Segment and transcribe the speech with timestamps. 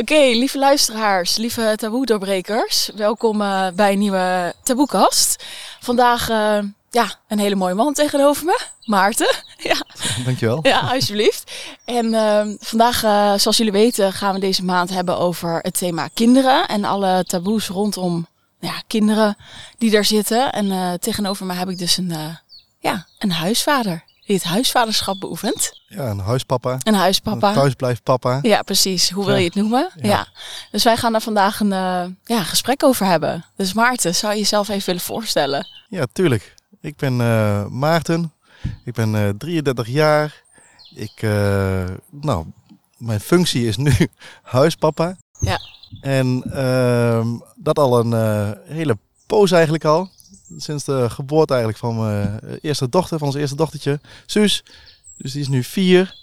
[0.00, 2.90] Oké, lieve luisteraars, lieve taboe-doorbrekers.
[2.94, 5.44] Welkom uh, bij een nieuwe taboekast.
[5.80, 6.58] Vandaag uh,
[6.90, 9.34] ja, een hele mooie man tegenover me, Maarten.
[9.70, 9.84] ja.
[10.24, 10.58] Dankjewel.
[10.62, 11.52] Ja, alsjeblieft.
[11.84, 12.98] En uh, vandaag,
[13.40, 16.68] zoals jullie weten, gaan we deze maand hebben over het thema kinderen.
[16.68, 18.26] En alle taboes rondom
[18.60, 19.36] ja, kinderen
[19.78, 20.52] die daar zitten.
[20.52, 22.38] En tegenover me heb ik dus een,
[22.78, 25.80] ja, een huisvader die het huisvaderschap beoefent.
[25.86, 26.78] Ja, een huispapa.
[26.82, 27.48] Een huispapa.
[27.48, 28.38] Een thuisblijfpapa.
[28.42, 29.10] Ja, precies.
[29.10, 29.90] Hoe wil je het noemen?
[29.96, 30.26] Ja.
[30.70, 33.44] Dus wij gaan daar vandaag een uh, ja, gesprek over hebben.
[33.56, 35.66] Dus Maarten, zou je jezelf even willen voorstellen?
[35.88, 36.54] Ja, tuurlijk.
[36.80, 38.32] Ik ben uh, Maarten.
[38.84, 40.42] Ik ben uh, 33 jaar.
[40.94, 41.22] Ik,
[42.10, 42.46] nou,
[42.96, 43.92] mijn functie is nu
[44.42, 45.16] huispapa.
[45.40, 45.58] Ja.
[46.00, 50.10] En ehm, dat al een hele poos eigenlijk al
[50.56, 54.64] sinds de geboorte eigenlijk van mijn eerste dochter, van ons eerste dochtertje, Suus.
[55.16, 56.22] Dus die is nu vier.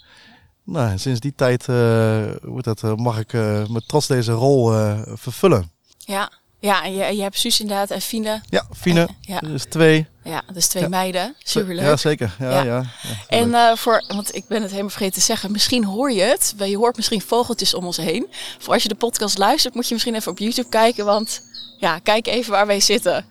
[0.64, 3.32] Nou, sinds die tijd uh, dat, uh, mag ik
[3.68, 4.72] met trots deze rol
[5.14, 5.70] vervullen.
[5.98, 8.40] Ja, ja en je, je hebt Suus inderdaad en Fine.
[8.48, 9.08] Ja, Fine.
[9.20, 9.38] ja.
[9.38, 10.06] Dus twee.
[10.24, 10.88] Ja, dus twee ja.
[10.88, 11.34] meiden.
[11.42, 11.84] Superleuk.
[11.84, 12.36] Ja, zeker.
[12.38, 12.62] Ja, ja.
[12.62, 12.84] ja.
[13.28, 16.54] en voor, want ik ben het helemaal vergeten te zeggen, misschien hoor je het.
[16.58, 18.26] Je hoort misschien vogeltjes om ons heen.
[18.58, 21.42] Voor als je de podcast luistert, moet je misschien even op YouTube kijken, want
[21.82, 23.24] ja, kijk even waar wij zitten.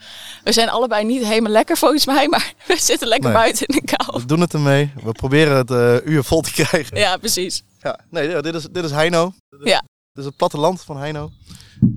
[0.44, 3.95] We zijn allebei niet helemaal lekker volgens mij, maar we zitten lekker buiten in de
[3.95, 4.19] kou.
[4.21, 4.94] We doen het ermee.
[5.03, 6.97] We proberen het uh, uur vol te krijgen.
[6.97, 7.63] Ja, precies.
[7.79, 9.33] Ja, nee, dit is, dit is Heino.
[9.63, 9.79] Ja.
[10.13, 11.31] Dit is het platteland van Heino.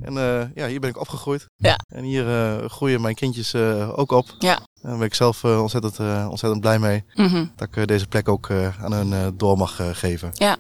[0.01, 1.47] En uh, ja, hier ben ik opgegroeid.
[1.57, 1.79] Ja.
[1.89, 3.55] En hier uh, groeien mijn kindjes
[3.95, 4.35] ook op.
[4.39, 4.57] Ja.
[4.57, 7.05] En daar ben ik zelf ontzettend, ontzettend blij mee.
[7.15, 7.53] Mm -hmm.
[7.57, 10.31] Dat ik deze plek ook aan hun door mag geven.
[10.33, 10.57] Ja.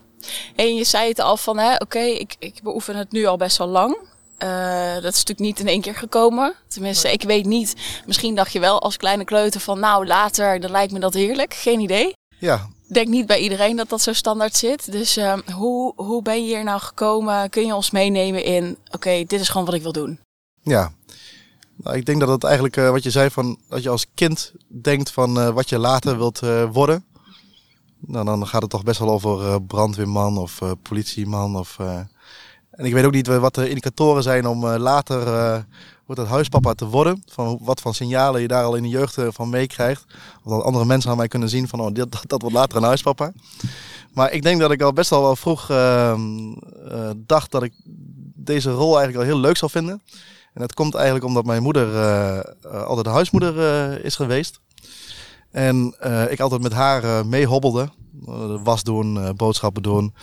[0.56, 3.56] En je zei het al van, oké, okay, ik, ik beoefen het nu al best
[3.56, 3.96] wel lang.
[4.44, 6.54] Uh, dat is natuurlijk niet in één keer gekomen.
[6.68, 7.74] Tenminste, ik weet niet.
[8.06, 11.54] Misschien dacht je wel als kleine kleuter van nou later, dan lijkt me dat heerlijk.
[11.54, 12.12] Geen idee.
[12.38, 12.68] Ja.
[12.88, 14.92] Denk niet bij iedereen dat dat zo standaard zit.
[14.92, 17.50] Dus uh, hoe, hoe ben je hier nou gekomen?
[17.50, 20.20] Kun je ons meenemen in, oké, okay, dit is gewoon wat ik wil doen?
[20.62, 20.92] Ja.
[21.76, 24.52] Nou, ik denk dat het eigenlijk uh, wat je zei van dat je als kind
[24.82, 26.40] denkt van wat je later wilt
[26.72, 27.04] worden.
[28.00, 31.78] Nou, dan gaat het toch best wel over brandweerman of politieman of
[32.76, 35.58] en ik weet ook niet wat de indicatoren zijn om uh, later uh,
[36.06, 37.22] wordt het huispapa te worden.
[37.26, 40.04] Van wat voor signalen je daar al in de jeugd uh, van meekrijgt.
[40.44, 42.82] Of dat andere mensen aan mij kunnen zien van oh, dat, dat wordt later een
[42.82, 43.32] huispapa.
[44.12, 46.20] Maar ik denk dat ik al best al wel vroeg ehm,
[47.16, 47.72] dacht dat ik
[48.34, 50.02] deze rol eigenlijk al heel leuk zou vinden.
[50.52, 51.86] En dat komt eigenlijk omdat mijn moeder
[52.68, 54.60] altijd de huismoeder is geweest.
[55.50, 55.94] En
[56.30, 57.88] ik altijd met haar meehobbelde.
[58.62, 60.14] was doen, boodschappen doen,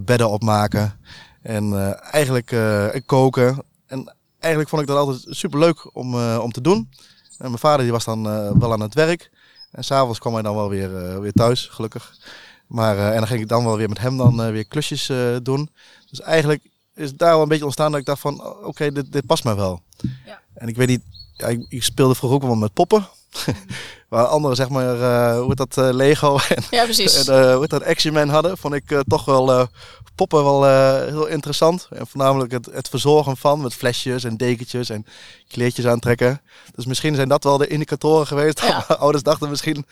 [0.00, 0.98] bedden opmaken.
[1.46, 3.62] En uh, eigenlijk uh, koken.
[3.86, 6.90] En eigenlijk vond ik dat altijd super leuk om, uh, om te doen.
[7.38, 8.22] En mijn vader die was dan
[8.58, 9.30] wel aan het werk.
[9.70, 12.16] En s'avonds kwam hij dan wel weer, weer thuis, gelukkig.
[12.66, 15.10] Maar, en dan ging ik dan wel weer met hem dan weer klusjes
[15.42, 15.70] doen.
[16.10, 19.12] Dus eigenlijk is daar wel een beetje ontstaan dat ik dacht van, oké, okay, dit,
[19.12, 19.82] dit past mij wel.
[20.26, 20.40] Ja.
[20.54, 21.02] En ik weet niet,
[21.36, 23.08] ja, ik, ik, speelde vroeger ook wel met poppen.
[24.08, 27.26] Waar anderen zeg maar, uh, hoe het dat uh, Lego en, ja, precies.
[27.26, 29.68] en hoe het dat Action Man hadden, vond ik toch wel
[30.14, 30.64] poppen wel
[31.04, 31.88] heel interessant.
[31.90, 35.06] En voornamelijk het, het verzorgen van met flesjes en dekentjes en
[35.48, 36.40] kleertjes aantrekken.
[36.74, 38.60] Dus misschien zijn dat wel de indicatoren geweest.
[38.60, 38.84] Ja.
[38.98, 39.86] ouders dachten misschien,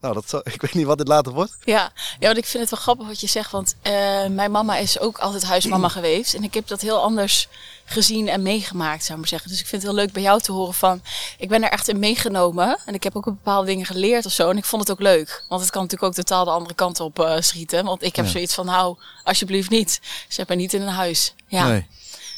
[0.00, 1.56] nou, dat zou, ik weet niet wat dit later wordt.
[1.64, 3.50] Ja, ja want ik vind het wel grappig wat je zegt.
[3.50, 3.92] Want uh,
[4.26, 6.34] mijn mama is ook altijd huismama geweest.
[6.34, 7.48] En ik heb dat heel anders
[7.84, 9.50] gezien en meegemaakt, zou ik maar zeggen.
[9.50, 11.02] Dus ik vind het heel leuk bij jou te horen van...
[11.38, 12.78] Ik ben er echt in meegenomen.
[12.86, 14.50] En ik heb ook bepaalde dingen geleerd of zo.
[14.50, 15.44] En ik vond het ook leuk.
[15.48, 17.84] Want het kan natuurlijk ook totaal de andere kant op uh, schieten.
[17.84, 18.30] Want ik heb ja.
[18.30, 20.00] zoiets van, nou, alsjeblieft niet.
[20.28, 21.34] Zet mij niet in een huis.
[21.46, 21.68] Ja.
[21.68, 21.86] Nee.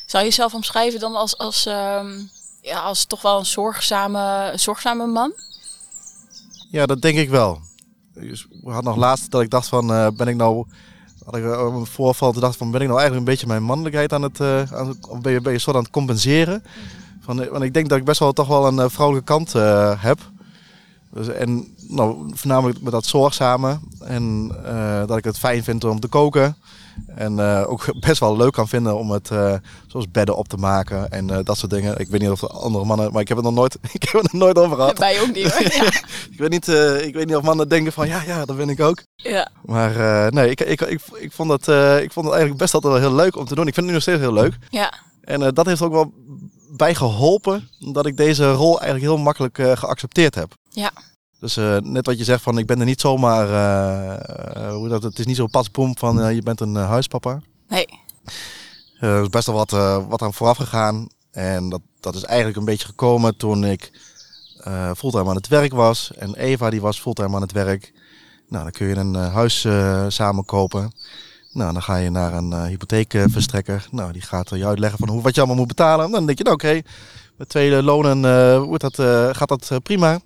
[0.07, 2.31] Zou je jezelf omschrijven dan als, als, um,
[2.61, 5.33] ja, als toch wel een zorgzame, zorgzame man?
[6.73, 7.61] Ja, dat denk ik wel.
[8.15, 10.67] Dus we hadden nog laatst dat ik dacht van, uh, ben ik nou,
[11.25, 14.13] had ik uh, een voorval, dacht van, ben ik nou eigenlijk een beetje mijn mannelijkheid
[14.13, 16.63] aan het, uh, aan het ben, je, ben je soort aan het compenseren?
[17.21, 19.53] Van, want ik denk dat ik best wel toch wel een vrouwelijke kant
[19.99, 20.19] heb.
[21.11, 24.49] Dus, en nou, voornamelijk met dat zorgzame en
[25.07, 26.57] dat ik het fijn vind om te koken.
[27.15, 29.55] En uh, ook best wel leuk kan vinden om het uh,
[29.87, 31.99] zoals bedden op te maken en uh, dat soort dingen.
[31.99, 34.23] Ik weet niet of de andere mannen, maar ik heb het nog nooit, ik heb
[34.23, 34.99] het er nooit over gehad.
[34.99, 35.61] Wij ook niet hoor.
[35.73, 35.87] Ja.
[36.31, 36.69] ik, weet niet
[37.07, 39.03] ik weet niet of mannen denken van ja, ja, dat ben ik ook.
[39.17, 39.49] Ja.
[39.65, 41.69] Maar nee, ik, ik, ik, ik, vond het,
[42.03, 43.67] ik vond het eigenlijk best altijd wel heel leuk om te doen.
[43.67, 44.57] Ik vind het nu nog steeds heel leuk.
[44.71, 44.93] Ja.
[45.21, 46.13] En dat heeft ook wel
[46.77, 50.55] bij geholpen dat ik deze rol eigenlijk heel makkelijk geaccepteerd heb.
[50.71, 50.91] Ja.
[51.43, 55.03] Dus uh, net wat je zegt van ik ben er niet zomaar, uh, hoe dat,
[55.03, 57.41] het is niet zo pasboom van uh, je bent een huispapa.
[57.69, 57.87] Nee.
[58.99, 59.71] er is best wel wat,
[60.09, 61.09] wat aan vooraf gegaan.
[61.31, 63.93] En dat, dat is eigenlijk een beetje gekomen toen ik
[64.97, 66.13] fulltime aan het werk was.
[66.15, 67.93] En Eva die was fulltime aan het werk.
[68.49, 69.67] Nou, dan kun je een huis
[70.09, 70.93] samen kopen.
[71.53, 73.89] Nou, dan ga je naar een hypotheekverstrekker.
[73.91, 76.11] Nou, die gaat je uitleggen van hoe, wat je allemaal moet betalen.
[76.11, 76.83] Dan denk je, nou oké,
[77.37, 78.95] met twee lonen uh, dat,
[79.37, 80.21] gaat dat prima.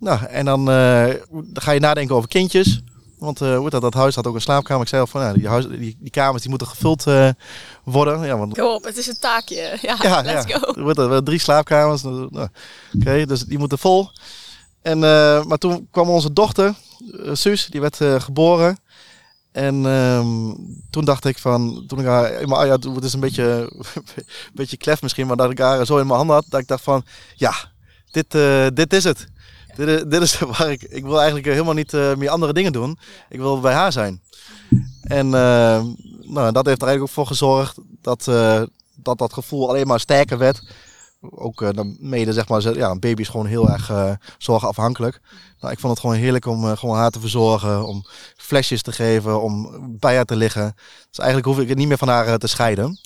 [0.00, 2.82] Nou, en dan, dan ga je nadenken over kindjes.
[3.20, 4.82] Want uh, dat, dat huis had ook een slaapkamer.
[4.82, 7.28] Ik zei al van, nou, die, huis, die, die kamers die moeten gevuld uh,
[7.84, 8.26] worden.
[8.26, 8.58] Ja, want...
[8.58, 9.78] Kom op, het is een taakje.
[9.82, 10.58] Ja, ja let's ja.
[10.58, 10.72] go.
[10.72, 12.02] Er worden drie slaapkamers.
[12.02, 12.48] Nou, Oké,
[12.94, 14.10] okay, dus die moeten vol.
[14.82, 16.74] En, uh, maar toen kwam onze dochter,
[17.32, 18.78] Suus, die werd geboren.
[19.52, 20.56] En um,
[20.90, 23.42] toen dacht ik van, toen ik haar, maar, ja, het is een beetje,
[23.94, 26.68] een beetje klef misschien, maar dat ik haar zo in mijn handen had, dat ik
[26.68, 27.04] dacht van,
[27.34, 27.54] ja,
[28.10, 28.30] dit,
[28.74, 29.26] dit is het
[29.76, 30.82] dit, is, dit is waar ik.
[30.82, 32.98] Ik wil eigenlijk helemaal niet uh, meer andere dingen doen.
[33.28, 34.22] Ik wil bij haar zijn.
[35.02, 35.82] En uh,
[36.20, 38.62] nou, dat heeft er eigenlijk ook voor gezorgd dat, uh,
[38.94, 40.62] dat dat gevoel alleen maar sterker werd.
[41.30, 43.92] Ook dan mede, zeg maar, ja, een baby is gewoon heel erg
[44.38, 45.20] zorgafhankelijk.
[45.60, 48.04] Nou, ik vond het gewoon heerlijk om gewoon haar te verzorgen, om
[48.36, 49.68] flesjes te geven, om
[49.98, 50.74] bij haar te liggen.
[51.08, 53.00] Dus eigenlijk hoef ik het niet meer van haar te scheiden.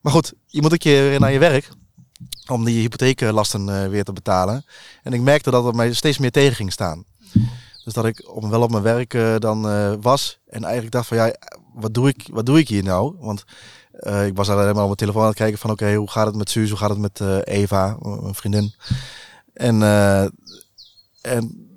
[0.00, 1.68] Maar goed, je moet een keer weer naar je werk
[2.46, 4.64] om die hypotheeklasten uh, weer te betalen.
[5.02, 7.04] En ik merkte dat het mij steeds meer tegen ging staan.
[7.84, 10.38] Dus dat ik op, wel op mijn werk uh, dan uh, was.
[10.48, 11.34] En eigenlijk dacht van ja,
[11.74, 13.14] wat doe ik, wat doe ik hier nou?
[13.18, 13.44] Want
[14.26, 16.36] ik was alleen maar op mijn telefoon aan het kijken van oké, hoe gaat het
[16.36, 16.68] met Suus?
[16.68, 18.74] Hoe gaat het met Eva, mijn vriendin?
[19.54, 19.82] En,
[21.20, 21.68] en,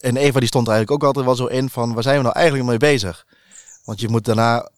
[0.00, 2.34] en Eva die stond eigenlijk ook altijd wel zo in van waar zijn we nou
[2.34, 3.26] eigenlijk mee bezig?
[3.84, 4.68] Want je moet daarna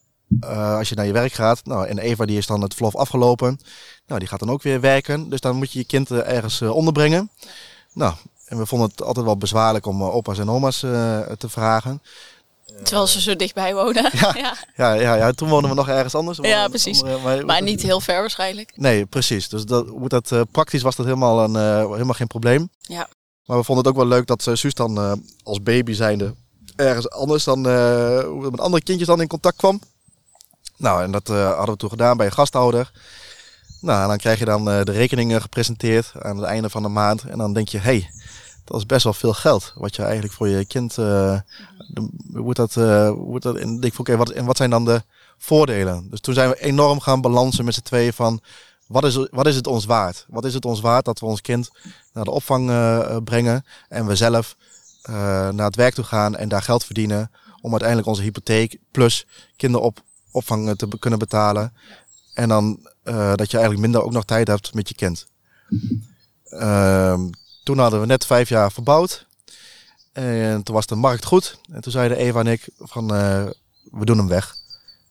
[0.43, 2.95] uh, als je naar je werk gaat, nou, en Eva die is dan het verlof
[2.95, 3.59] afgelopen,
[4.07, 5.29] nou, die gaat dan ook weer werken.
[5.29, 7.29] Dus dan moet je je kind uh, ergens uh, onderbrengen.
[7.93, 8.13] Nou,
[8.45, 10.79] en we vonden het altijd wel bezwaarlijk om opa's en oma's
[11.37, 12.01] te vragen.
[12.83, 14.11] Terwijl ze zo dichtbij wonen.
[14.19, 14.55] Ja, ja.
[14.75, 16.37] ja, ja, ja, toen woonden we nog ergens anders.
[16.41, 17.03] Ja, precies.
[17.23, 18.71] maar, maar, niet heel ver waarschijnlijk.
[18.75, 19.49] Nee, precies.
[19.49, 21.55] Dus dat, hoe dat, praktisch was dat helemaal, een,
[21.91, 22.69] helemaal geen probleem.
[22.81, 23.09] Ja.
[23.45, 26.35] Maar we vonden het ook wel leuk dat Suus dan als baby zijnde
[26.75, 27.61] ergens anders dan
[28.51, 29.79] met andere kindjes dan in contact kwam.
[30.77, 32.91] Nou, en dat uh, hadden we toen gedaan bij een gasthouder.
[33.81, 36.87] Nou, en dan krijg je dan uh, de rekeningen gepresenteerd aan het einde van de
[36.87, 37.23] maand.
[37.23, 38.09] En dan denk je, hey,
[38.63, 39.73] dat is best wel veel geld.
[39.75, 40.97] Wat je eigenlijk voor je kind.
[40.97, 41.39] Uh,
[42.53, 45.03] dat, hoe dat, en ik oké, wat, en wat zijn dan de
[45.37, 46.07] voordelen?
[46.09, 48.41] Dus toen zijn we enorm gaan balansen met z'n tweeën van.
[48.87, 50.25] Wat is, wat is het ons waard?
[50.27, 51.69] Wat is het ons waard dat we ons kind
[52.13, 52.71] naar de opvang
[53.23, 54.55] brengen en we zelf
[55.51, 57.31] naar het werk toe gaan en daar geld verdienen
[57.61, 59.25] om uiteindelijk onze hypotheek plus
[59.55, 60.03] kinderop
[60.37, 61.73] opvang te kunnen betalen.
[62.33, 65.27] En dan uh, dat je eigenlijk minder ook nog tijd hebt met je kind.
[66.49, 67.19] Uh,
[67.63, 69.25] toen hadden we net vijf jaar verbouwd.
[70.13, 71.59] En toen was de markt goed.
[71.71, 73.45] En toen zeiden Eva en ik van uh,
[73.91, 74.55] we doen hem weg.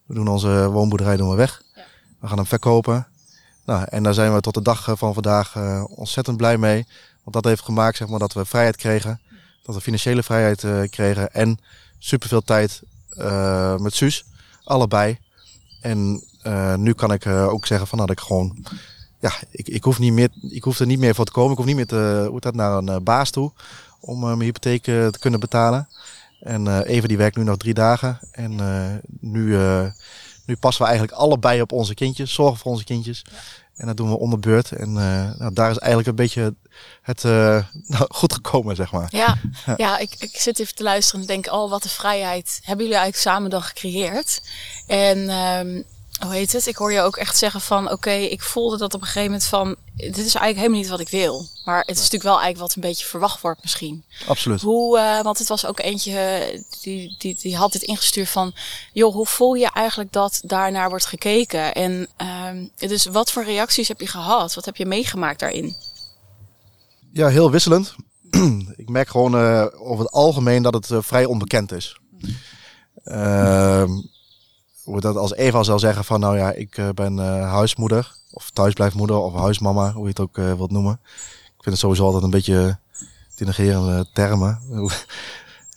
[0.06, 1.62] We doen onze woonboerderij doen we weg.
[1.74, 1.82] Ja.
[2.20, 3.06] We gaan hem verkopen.
[3.64, 5.56] Nou, en daar zijn we tot de dag van vandaag
[5.88, 6.86] ontzettend blij mee.
[7.22, 9.20] Want dat heeft gemaakt zeg maar, dat we vrijheid kregen.
[9.62, 11.32] Dat we financiële vrijheid kregen.
[11.32, 11.58] En
[11.98, 12.82] superveel tijd
[13.78, 14.24] met Suus
[14.66, 15.18] allebei.
[15.80, 18.66] En uh, nu kan ik uh, ook zeggen van dat ik gewoon,
[19.20, 21.50] ja, ik, ik, hoef niet meer, ik hoef er niet meer voor te komen.
[21.50, 23.52] Ik hoef niet meer te, hoe dat, naar een uh, baas toe
[24.00, 25.88] om mijn hypotheek te kunnen betalen.
[26.40, 28.18] En Eva die werkt nu nog drie dagen.
[28.32, 28.56] En
[29.20, 29.56] nu,
[30.44, 33.24] nu passen we eigenlijk allebei op onze kindjes, zorgen voor onze kindjes.
[33.76, 34.72] En dat doen we onder beurt.
[34.72, 36.54] En nou, daar is eigenlijk een beetje
[37.02, 37.22] het
[37.92, 39.08] nou, goed gekomen, zeg maar.
[39.10, 39.36] Ja,
[39.76, 43.00] ja ik, ik zit even te luisteren en denk, oh wat een vrijheid hebben jullie
[43.00, 44.42] eigenlijk samen dan gecreëerd.
[44.86, 45.84] En um,
[46.20, 46.66] hoe heet het?
[46.66, 49.44] Ik hoor je ook echt zeggen van, oké, ik voelde dat op een gegeven moment
[49.44, 51.46] van, dit is eigenlijk helemaal niet wat ik wil.
[51.64, 54.04] Maar het is natuurlijk wel eigenlijk wat een beetje verwacht wordt misschien.
[54.26, 54.60] Absoluut.
[54.60, 58.54] Hoe, uh, want het was ook eentje die, die, die had dit ingestuurd van,
[58.92, 61.74] joh, hoe voel je eigenlijk dat daarnaar wordt gekeken?
[61.74, 64.54] En uh, dus wat voor reacties heb je gehad?
[64.54, 65.76] Wat heb je meegemaakt daarin?
[67.12, 67.94] Ja, heel wisselend.
[68.76, 71.98] ik merk gewoon uh, over het algemeen dat het vrij onbekend is.
[73.04, 73.84] Uh,
[74.86, 79.16] hoe dat als Eva zal zeggen van nou ja, ik uh, ben huismoeder of thuisblijfmoeder
[79.16, 81.00] of huismama, hoe je het ook wilt noemen.
[81.46, 82.78] Ik vind het sowieso altijd een beetje
[83.34, 84.60] denigerende termen.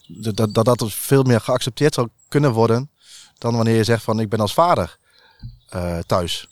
[0.36, 2.90] dat, dat dat veel meer geaccepteerd zou kunnen worden
[3.38, 4.98] dan wanneer je zegt van ik ben als vader
[6.06, 6.48] thuis.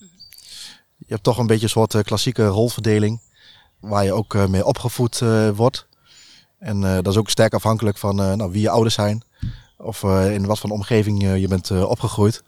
[0.98, 3.22] Je hebt toch een beetje een soort klassieke rolverdeling
[3.80, 5.20] waar je ook mee opgevoed
[5.56, 5.88] wordt.
[6.60, 9.24] En dat is ook sterk afhankelijk van nou, wie je ouders zijn.
[9.78, 12.44] Of in wat voor omgeving je bent opgegroeid.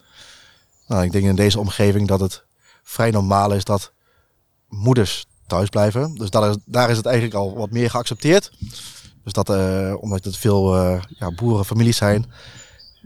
[0.88, 2.44] Nou, ik denk in deze omgeving dat het
[2.84, 3.92] vrij normaal is dat
[4.68, 6.16] moeders thuis blijven.
[6.16, 8.52] Dus daar is, daar is het eigenlijk al wat meer geaccepteerd.
[9.24, 9.50] Dus dat,
[10.00, 10.76] omdat het veel
[11.08, 12.32] ja, boerenfamilies zijn.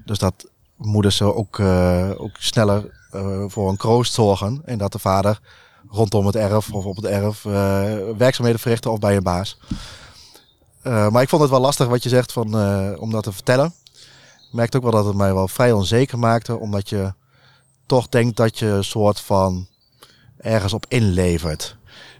[0.06, 1.60] Dus dat moeders ook,
[2.18, 2.92] ook sneller
[3.48, 4.62] voor een kroost zorgen.
[4.65, 5.39] En dat de vader
[5.89, 7.53] rondom het erf of op het erf uh,
[8.18, 9.58] werkzaamheden verrichten of bij een baas.
[10.84, 13.32] Uh, maar ik vond het wel lastig wat je zegt van, uh, om dat te
[13.32, 13.74] vertellen.
[14.53, 17.13] Merkte ook wel dat het mij wel vrij onzeker maakte, omdat je
[17.86, 19.67] toch denkt dat je een soort van
[20.38, 21.75] ergens op inlevert.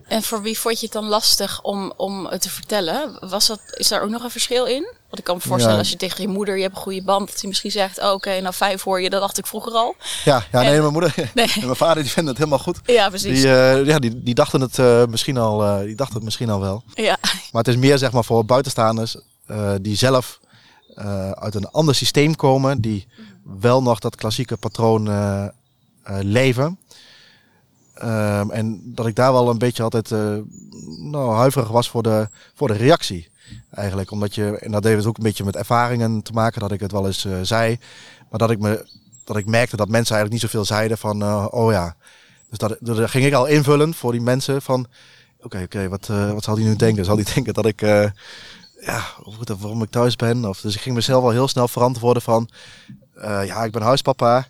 [0.08, 3.18] En voor wie vond je het dan lastig om, om het te vertellen?
[3.30, 4.82] Was dat, is daar ook nog een verschil in?
[4.84, 5.80] Want ik kan me voorstellen Ja.
[5.80, 8.12] als je tegen je moeder, je hebt een goede band, dat hij misschien zegt, oh,
[8.12, 9.96] oké, nou vijf hoor je, dat dacht ik vroeger al.
[10.24, 11.52] Ja, ja nee, mijn moeder Nee.
[11.56, 12.80] en mijn vader die vinden het helemaal goed.
[12.86, 13.42] Ja, precies.
[13.42, 16.50] Die, eh, ja, die, die dachten het eh, misschien al, eh, die dachten het misschien
[16.50, 16.84] al wel.
[16.94, 17.18] Ja.
[17.52, 19.18] Maar het is meer zeg maar voor buitenstaanders
[19.82, 20.40] die zelf
[20.96, 23.08] eh, uit een ander systeem komen, die
[23.44, 25.52] wel nog dat klassieke patroon eh, eh,
[26.22, 26.80] leven.
[27.94, 30.10] Ehm, en dat ik daar wel een beetje altijd
[30.98, 33.32] nou, huiverig was voor de, voor de reactie.
[33.72, 36.72] Eigenlijk omdat je, en dat heeft het ook een beetje met ervaringen te maken, dat
[36.72, 37.80] ik het wel eens zei.
[38.30, 38.86] Maar dat ik, me,
[39.24, 41.96] dat ik merkte dat mensen eigenlijk niet zoveel zeiden van, oh ja.
[42.50, 44.88] Dus dat, dat ging ik al invullen voor die mensen van,
[45.44, 47.06] oké, oké, wat, eh, wat zal die nu denken?
[47.06, 47.82] Zal die denken dat ik,
[48.86, 49.04] ja,
[49.60, 50.46] waarom ik thuis ben?
[50.46, 52.50] Of, dus ik ging mezelf al heel snel verantwoorden van,
[53.16, 54.46] eh, ja, ik ben huispapa.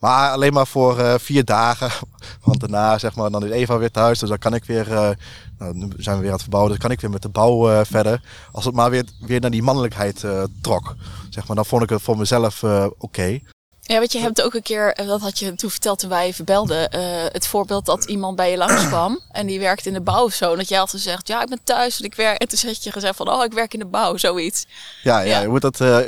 [0.00, 1.90] Maar alleen maar voor eh, vier dagen.
[2.44, 4.18] Want daarna, zeg maar, dan is Eva weer thuis.
[4.18, 5.10] Dus dan kan ik weer, eh,
[5.58, 6.72] nou, zijn we weer aan het verbouwen.
[6.72, 8.20] Dus kan ik weer met de bouw verder.
[8.52, 10.24] Als het maar weer, weer naar die mannelijkheid
[10.60, 10.94] trok.
[11.30, 12.64] Zeg maar, dan vond ik het voor mezelf
[12.98, 13.40] oké.
[13.86, 16.26] Ja, want je hebt ook een keer, eh, dat had je toen verteld toen wij
[16.26, 17.00] even belden, eh,
[17.32, 20.50] het voorbeeld dat iemand bij je langskwam en die werkt in de bouw of zo.
[20.52, 22.40] En dat jij had gezegd, ja, ik ben thuis en ik werk.
[22.40, 24.66] En toen had je gezegd van, oh, ik werk in de bouw, zoiets.
[25.02, 25.48] Ja, ja, Ja.
[25.48, 25.98] moet dat, eh,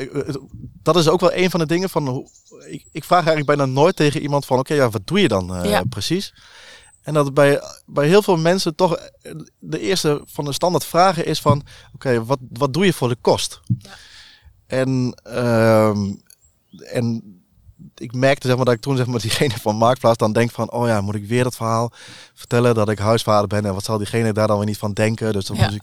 [0.82, 2.08] dat is ook wel een van de dingen van.
[2.08, 2.28] hoe-
[2.68, 5.60] Ik, ik vraag eigenlijk bijna nooit tegen iemand van: oké, ja, wat doe je dan
[5.64, 5.82] Ja.
[5.88, 6.34] precies?
[7.02, 8.98] En dat bij, bij heel veel mensen toch
[9.58, 11.62] de eerste van de standaard vragen is van:
[11.94, 13.60] oké, wat, wat doe je voor de kost?
[13.78, 13.90] Ja.
[14.66, 16.12] En, ehm,
[16.92, 17.36] en
[17.98, 20.72] ik merkte zeg maar, dat ik toen zeg maar, diegene van Marktplaats dan denk van...
[20.72, 21.92] oh ja, moet ik weer dat verhaal
[22.34, 23.64] vertellen dat ik huisvader ben...
[23.64, 25.32] en wat zal diegene daar dan weer niet van denken?
[25.32, 25.70] Dus, dan Ja.
[25.70, 25.82] ik,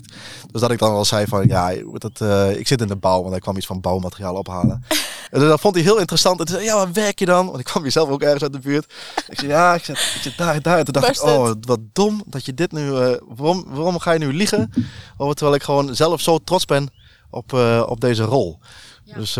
[0.52, 3.20] dus dat ik dan wel zei van ja, het, eh, ik zit in de bouw...
[3.20, 4.84] want hij kwam iets van bouwmateriaal ophalen.
[5.32, 6.40] en dus dat vond hij heel interessant.
[6.40, 7.46] En toen zei ja, waar werk je dan?
[7.46, 8.94] Want ik kwam hier zelf ook ergens uit de buurt.
[9.28, 10.78] Ik zei, ja, ik zit, ik zit daar en daar.
[10.78, 12.96] En toen dacht ik, oh, wat dom dat je dit nu...
[12.96, 14.72] eh, waarom, waarom ga je nu liegen?
[15.18, 16.90] Oh, terwijl ik gewoon zelf zo trots ben
[17.30, 18.60] op, eh, op deze rol.
[19.04, 19.16] Ja.
[19.16, 19.38] Dus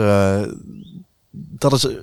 [1.36, 1.86] dat is...
[1.88, 1.96] eh,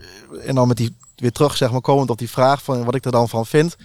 [0.49, 3.05] En dan met die weer terug, zeg maar, komend op die vraag van wat ik
[3.05, 3.77] er dan van vind.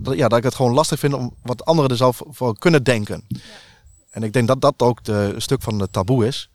[0.00, 2.82] Dat- Ja, dat ik het gewoon lastig vind om wat anderen er zou voor- kunnen
[2.84, 3.24] denken.
[4.10, 6.50] En ik denk dat dat ook de, een stuk van het taboe is.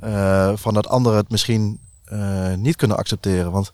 [0.00, 3.50] eh, van dat anderen het misschien eh, niet kunnen accepteren.
[3.52, 3.72] Want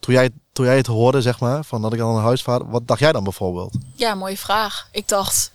[0.00, 2.70] toen jij, toen jij het hoorde, zeg maar, van dat ik dan een huisvader...
[2.70, 3.76] Wat dacht jij dan bijvoorbeeld?
[3.94, 4.88] Ja, mooie vraag.
[4.92, 5.52] Ik dacht,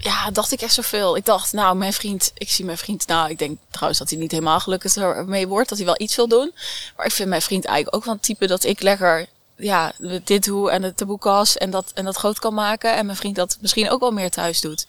[0.00, 1.16] ja, dacht ik echt zoveel.
[1.16, 4.18] Ik dacht, nou, mijn vriend, ik zie mijn vriend, nou, ik denk trouwens dat hij
[4.18, 6.52] niet helemaal gelukkig ermee wordt, dat hij wel iets wil doen.
[6.96, 9.26] Maar ik vind mijn vriend eigenlijk ook wel een type dat ik lekker,
[9.56, 9.92] ja,
[10.24, 12.96] dit doe en de taboekas en dat, en dat groot kan maken.
[12.96, 14.86] En mijn vriend dat misschien ook wel meer thuis doet.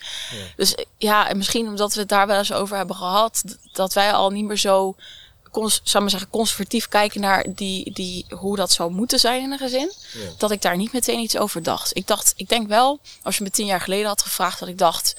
[0.55, 4.13] Dus ja, en misschien omdat we het daar wel eens over hebben gehad, dat wij
[4.13, 4.95] al niet meer zo,
[5.51, 9.51] cons, zou maar zeggen, conservatief kijken naar die, die, hoe dat zou moeten zijn in
[9.51, 9.91] een gezin
[10.37, 11.97] dat ik daar niet meteen iets over dacht.
[11.97, 14.77] Ik dacht, ik denk wel, als je me tien jaar geleden had gevraagd, dat ik
[14.77, 15.15] dacht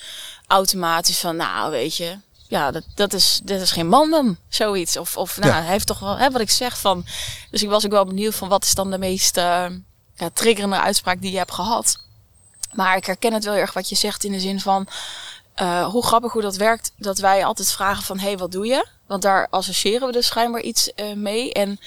[0.46, 2.16] automatisch van, nou weet je,
[2.48, 4.96] ja, dat, dat is, dit is geen man dan, zoiets.
[4.96, 5.58] Of, of nou, Ja.
[5.60, 7.06] hij heeft toch wel, hè, wat ik zeg van.
[7.50, 9.66] Dus ik was ook wel benieuwd van, wat is dan de meest eh,
[10.16, 11.98] ja, triggerende uitspraak die je hebt gehad.
[12.72, 14.86] Maar ik herken het wel erg wat je zegt in de zin van,
[15.54, 18.66] eh, hoe grappig hoe dat werkt, dat wij altijd vragen van, hé, hey, wat doe
[18.66, 18.86] je?
[19.06, 21.52] Want daar associëren we dus schijnbaar iets eh, mee.
[21.52, 21.78] En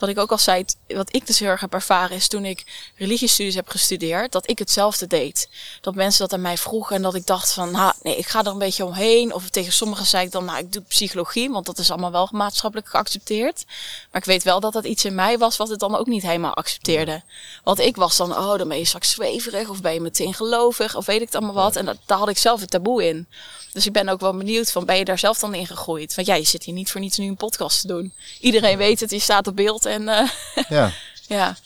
[0.00, 2.90] wat ik ook al zei, wat ik dus heel erg heb ervaren is toen ik
[2.96, 5.48] religiestudies heb gestudeerd, dat ik hetzelfde deed.
[5.80, 8.40] Dat mensen dat aan mij vroegen en dat ik dacht van, nou, nee, ik ga
[8.40, 9.34] er een beetje omheen.
[9.34, 12.28] Of tegen sommigen zei ik dan, nou, ik doe psychologie, want dat is allemaal wel
[12.32, 13.64] maatschappelijk geaccepteerd.
[14.10, 16.22] Maar ik weet wel dat dat iets in mij was wat het dan ook niet
[16.22, 17.22] helemaal accepteerde.
[17.64, 20.96] Want ik was dan, oh, dan ben je straks zweverig of ben je meteen gelovig
[20.96, 21.76] of weet ik het allemaal wat.
[21.76, 23.28] En dat, daar had ik zelf het taboe in.
[23.72, 26.14] Dus ik ben ook wel benieuwd van, ben je daar zelf dan in gegroeid?
[26.14, 28.12] Want ja, je zit hier niet voor niets nu een podcast te doen.
[28.40, 30.28] Iedereen weet het, je staat op beeld en eh,
[30.68, 30.92] Ja.
[31.26, 31.56] ja.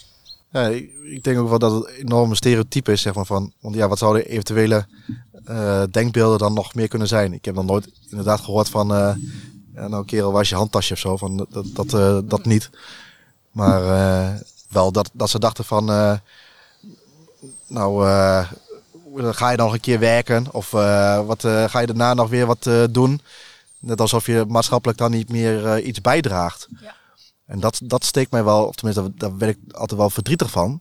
[0.52, 3.52] Ja, ik, denk ook wel dat het een enorme stereotype is, zeg maar, van...
[3.60, 4.86] Want ja, wat zouden eventuele
[5.44, 7.32] eh, denkbeelden dan nog meer kunnen zijn?
[7.32, 8.88] Ik heb nog nooit inderdaad gehoord van...
[9.74, 11.16] ja, nou kerel, waar is je handtasje of zo?
[11.16, 12.70] Van, dat, dat, dat niet.
[13.50, 13.82] Maar
[14.68, 15.84] wel dat, dat ze dachten van...
[17.66, 18.06] nou,
[19.14, 20.46] ga je dan nog een keer werken?
[20.52, 23.20] Of eh, wat, eh, ga je daarna nog weer wat eh, doen?
[23.78, 26.68] Net alsof je maatschappelijk dan niet meer eh, iets bijdraagt.
[26.80, 26.94] Ja.
[27.46, 30.80] En dat, dat steekt mij wel, of tenminste, daar, werd ik altijd wel verdrietig van.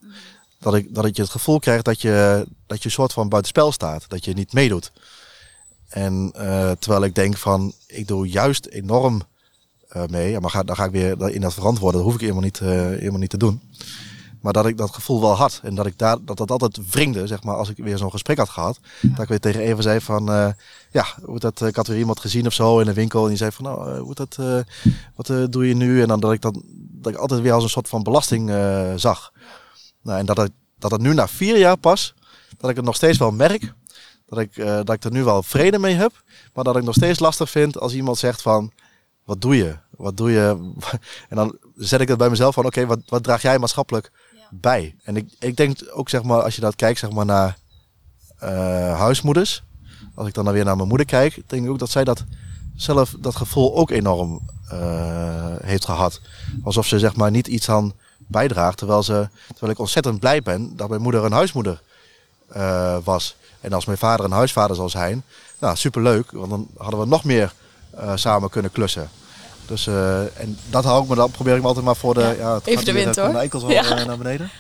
[0.60, 3.30] Dat, ik, dat ik je het gevoel krijg dat je, dat je een soort van
[3.30, 4.10] buitenspel staat.
[4.10, 4.92] Dat je niet meedoet.
[5.90, 9.22] En eh, terwijl ik denk van, ik doe juist enorm
[9.88, 10.40] eh, mee.
[10.40, 12.00] Maar ga, dan ga ik weer in dat verantwoorden.
[12.00, 13.62] Dat hoef ik helemaal niet, eh, helemaal niet te doen.
[14.44, 15.60] Maar dat ik dat gevoel wel had.
[15.64, 18.38] En dat ik daar, dat dat altijd wringde, zeg maar, als ik weer zo'n gesprek
[18.38, 18.80] had gehad.
[19.02, 20.50] Dat ik weer tegen Eva zei van, eh,
[20.92, 23.24] ja, hoe dat, ik had weer iemand gezien of zo in de winkel.
[23.24, 24.38] En die zei van, nou, hoe dat,
[25.16, 26.02] wat doe je nu?
[26.02, 28.50] En dan dat ik dat, dat ik altijd weer als een soort van belasting
[28.96, 29.32] zag.
[30.02, 32.14] Nou, en dat, ik, dat het nu na vier jaar pas,
[32.58, 33.74] dat ik het nog steeds wel merk.
[34.26, 36.24] Dat ik, dat ik er nu wel vrede mee heb.
[36.54, 38.72] Maar dat ik nog steeds lastig vind als iemand zegt van,
[39.24, 39.76] wat doe je?
[39.90, 40.72] Wat doe je?
[41.30, 44.12] En dan zet ik het bij mezelf van, oké, wat, wat draag jij maatschappelijk
[44.62, 44.96] bij?
[45.04, 47.58] En ik, ik denk ook, zeg maar, als je dat kijkt, zeg maar, naar
[48.44, 48.50] uh,
[49.00, 49.64] huismoeders.
[50.16, 52.24] Als ik dan, dan weer naar mijn moeder kijk, denk ik ook dat zij dat
[52.76, 54.40] zelf, dat gevoel ook enorm
[54.74, 56.22] uh, heeft gehad.
[56.64, 58.78] Alsof ze, zeg maar, niet iets aan bijdraagt.
[58.78, 61.82] Terwijl, ze, terwijl ik ontzettend blij ben dat mijn moeder een huismoeder
[62.56, 63.36] uh, was.
[63.62, 65.24] En als mijn vader een huisvader zal zijn,
[65.60, 66.32] nou, superleuk.
[66.32, 67.54] Want dan hadden we nog meer
[68.16, 69.10] samen kunnen klussen.
[69.74, 72.20] Dus, uh, en dat hou ik me dan, probeer ik me altijd maar voor de...
[72.20, 73.36] Ja, ja het Even de wind hoor.
[73.36, 74.00] enkels ja.
[74.00, 74.52] uh, naar beneden.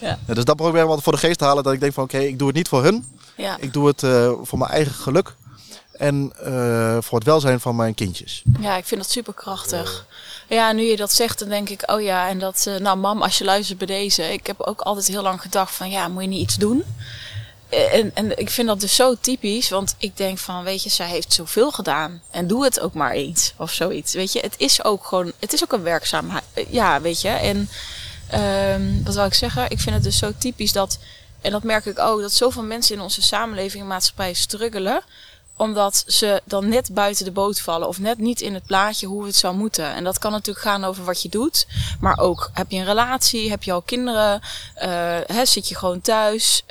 [0.00, 0.18] Ja.
[0.26, 0.34] ja.
[0.34, 1.62] dus dat probeer ik me altijd voor de geest te halen.
[1.62, 3.04] Dat ik denk van oké, okay, ik doe het niet voor hun.
[3.36, 3.56] Ja.
[3.60, 5.34] Ik doe het uh, voor mijn eigen geluk.
[5.92, 6.32] En
[7.00, 8.42] voor het welzijn van mijn kindjes.
[8.60, 10.06] Ja, ik vind dat super krachtig.
[10.48, 13.38] Ja, nu je dat zegt, dan denk ik, oh ja, en dat, nou mam, als
[13.38, 14.32] je luistert bij deze.
[14.32, 16.84] Ik heb ook altijd heel lang gedacht van, ja, moet je niet iets doen?
[17.68, 21.08] En, en ik vind dat dus zo typisch, want ik denk van, weet je, zij
[21.08, 22.22] heeft zoveel gedaan.
[22.30, 24.14] En doe het ook maar eens, of zoiets.
[24.14, 26.44] Weet je, het is ook gewoon, het is ook een werkzaamheid.
[26.68, 27.28] Ja, weet je.
[27.28, 27.68] En
[28.74, 29.70] um, wat wil ik zeggen?
[29.70, 30.98] Ik vind het dus zo typisch dat,
[31.40, 35.02] en dat merk ik ook, dat zoveel mensen in onze samenleving en maatschappij struggelen
[35.56, 39.26] omdat ze dan net buiten de boot vallen of net niet in het plaatje hoe
[39.26, 39.94] het zou moeten.
[39.94, 41.66] En dat kan natuurlijk gaan over wat je doet,
[42.00, 44.82] maar ook heb je een relatie, heb je al kinderen, uh,
[45.26, 46.62] hè, zit je gewoon thuis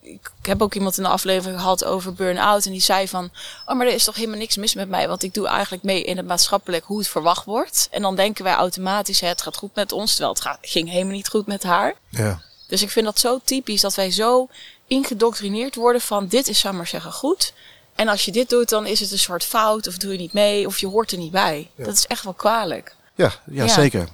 [0.00, 2.64] ik heb ook iemand in de aflevering gehad over burn-out.
[2.64, 3.30] En die zei van,
[3.66, 5.08] oh maar er is toch helemaal niks mis met mij.
[5.08, 7.88] Want ik doe eigenlijk mee in het maatschappelijk hoe het verwacht wordt.
[7.90, 10.10] En dan denken wij automatisch, het gaat goed met ons.
[10.10, 11.94] Terwijl het gaat, ging helemaal niet goed met haar.
[12.08, 12.42] Ja.
[12.66, 14.48] Dus ik vind dat zo typisch dat wij zo
[14.86, 17.52] ingedoctrineerd worden van dit is, zou maar zeggen, goed.
[17.94, 19.86] En als je dit doet, dan is het een soort fout.
[19.86, 20.66] Of doe je niet mee.
[20.66, 21.70] Of je hoort er niet bij.
[21.76, 22.94] Dat is echt wel kwalijk.
[23.14, 24.08] Ja, ja, zeker.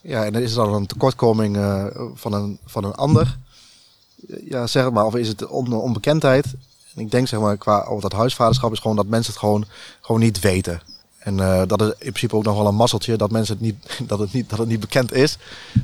[0.00, 3.36] Ja, en dan is er dan een tekortkoming uh, van, een, van een ander
[4.44, 6.44] ja, zeg maar, of is het on, onbekendheid?
[6.94, 9.64] En ik denk zeg maar, qua over dat huisvaderschap is gewoon dat mensen het gewoon,
[10.00, 10.80] gewoon niet weten.
[11.26, 13.76] En uh, dat is in principe ook nog wel een mazzeltje dat mensen het niet,
[14.08, 15.38] dat het niet, dat het niet bekend is.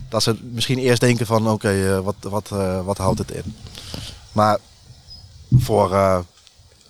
[0.08, 3.56] Dat ze misschien eerst denken van oké, uh, wat, wat, uh, wat houdt het in?
[4.32, 4.58] Maar
[5.58, 6.24] voor,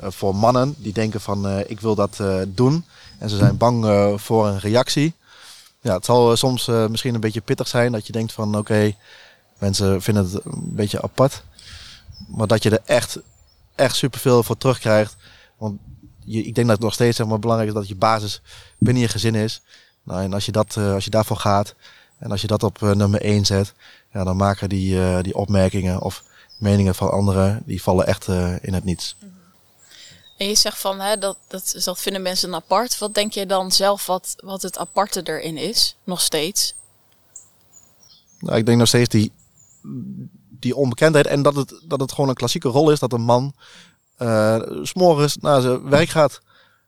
[0.00, 2.84] voor mannen die denken van ik wil dat doen
[3.18, 3.86] en ze zijn bang
[4.20, 5.14] voor een reactie.
[5.80, 8.94] Ja, het zal soms misschien een beetje pittig zijn dat je denkt van oké,
[9.62, 11.42] Mensen vinden het een beetje apart.
[12.28, 13.18] Maar dat je er echt,
[13.74, 15.16] echt superveel voor terugkrijgt.
[15.56, 15.80] Want
[16.18, 18.40] je, ik denk dat het nog steeds zeg maar, belangrijk is dat je basis
[18.78, 19.60] binnen je gezin is.
[20.02, 21.74] Nou, en als je, dat, uh, als je daarvoor gaat
[22.18, 23.72] en als je dat op uh, nummer 1 zet,
[24.12, 26.24] ja, dan maken die, uh, die opmerkingen of
[26.58, 28.28] meningen van anderen, die vallen echt
[28.60, 29.16] in het niets.
[30.38, 32.98] En je zegt van, hè, dat, dat, dat vinden mensen apart.
[32.98, 36.74] Wat denk je dan zelf wat, wat het aparte erin is, nog steeds?
[38.38, 39.32] Nou, ik denk nog steeds die,
[40.48, 41.26] die onbekendheid.
[41.26, 43.54] En dat het, dat het gewoon een klassieke rol is dat een man
[44.18, 46.40] uh, s'morgens naar zijn werk gaat.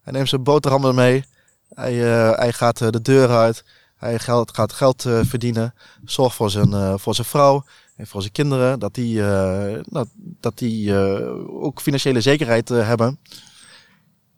[0.02, 1.24] Hij neemt zijn boterhammen mee.
[1.68, 3.64] Hij, uh, hij gaat uh, de deur uit.
[3.96, 5.74] Hij geld, gaat geld verdienen.
[6.04, 7.64] Zorgt voor zijn, voor zijn vrouw
[7.96, 8.78] en voor zijn kinderen.
[8.78, 10.06] Dat die, nou,
[10.40, 10.94] dat die
[11.48, 13.18] ook financiële zekerheid hebben.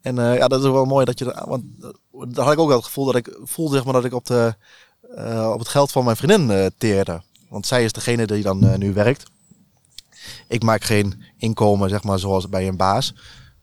[0.01, 1.45] En ja, dat is wel mooi dat je...
[1.45, 1.65] Want
[2.11, 4.27] daar had ik ook wel het gevoel dat ik voelde zeg maar, dat ik op,
[4.27, 4.55] de,
[5.53, 7.23] op het geld van mijn vriendin teerde.
[7.49, 9.25] Want zij is degene die dan uh, nu werkt.
[10.49, 13.15] Ik maak geen inkomen, zeg maar, zoals bij een baas.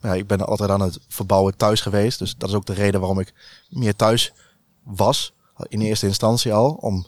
[0.02, 2.20] Ja, ik ben altijd aan het verbouwen thuis geweest.
[2.20, 3.34] Dus dat is ook de reden waarom ik
[3.70, 4.34] meer thuis
[4.84, 5.34] was.
[5.68, 6.72] In eerste instantie al.
[6.72, 7.06] Om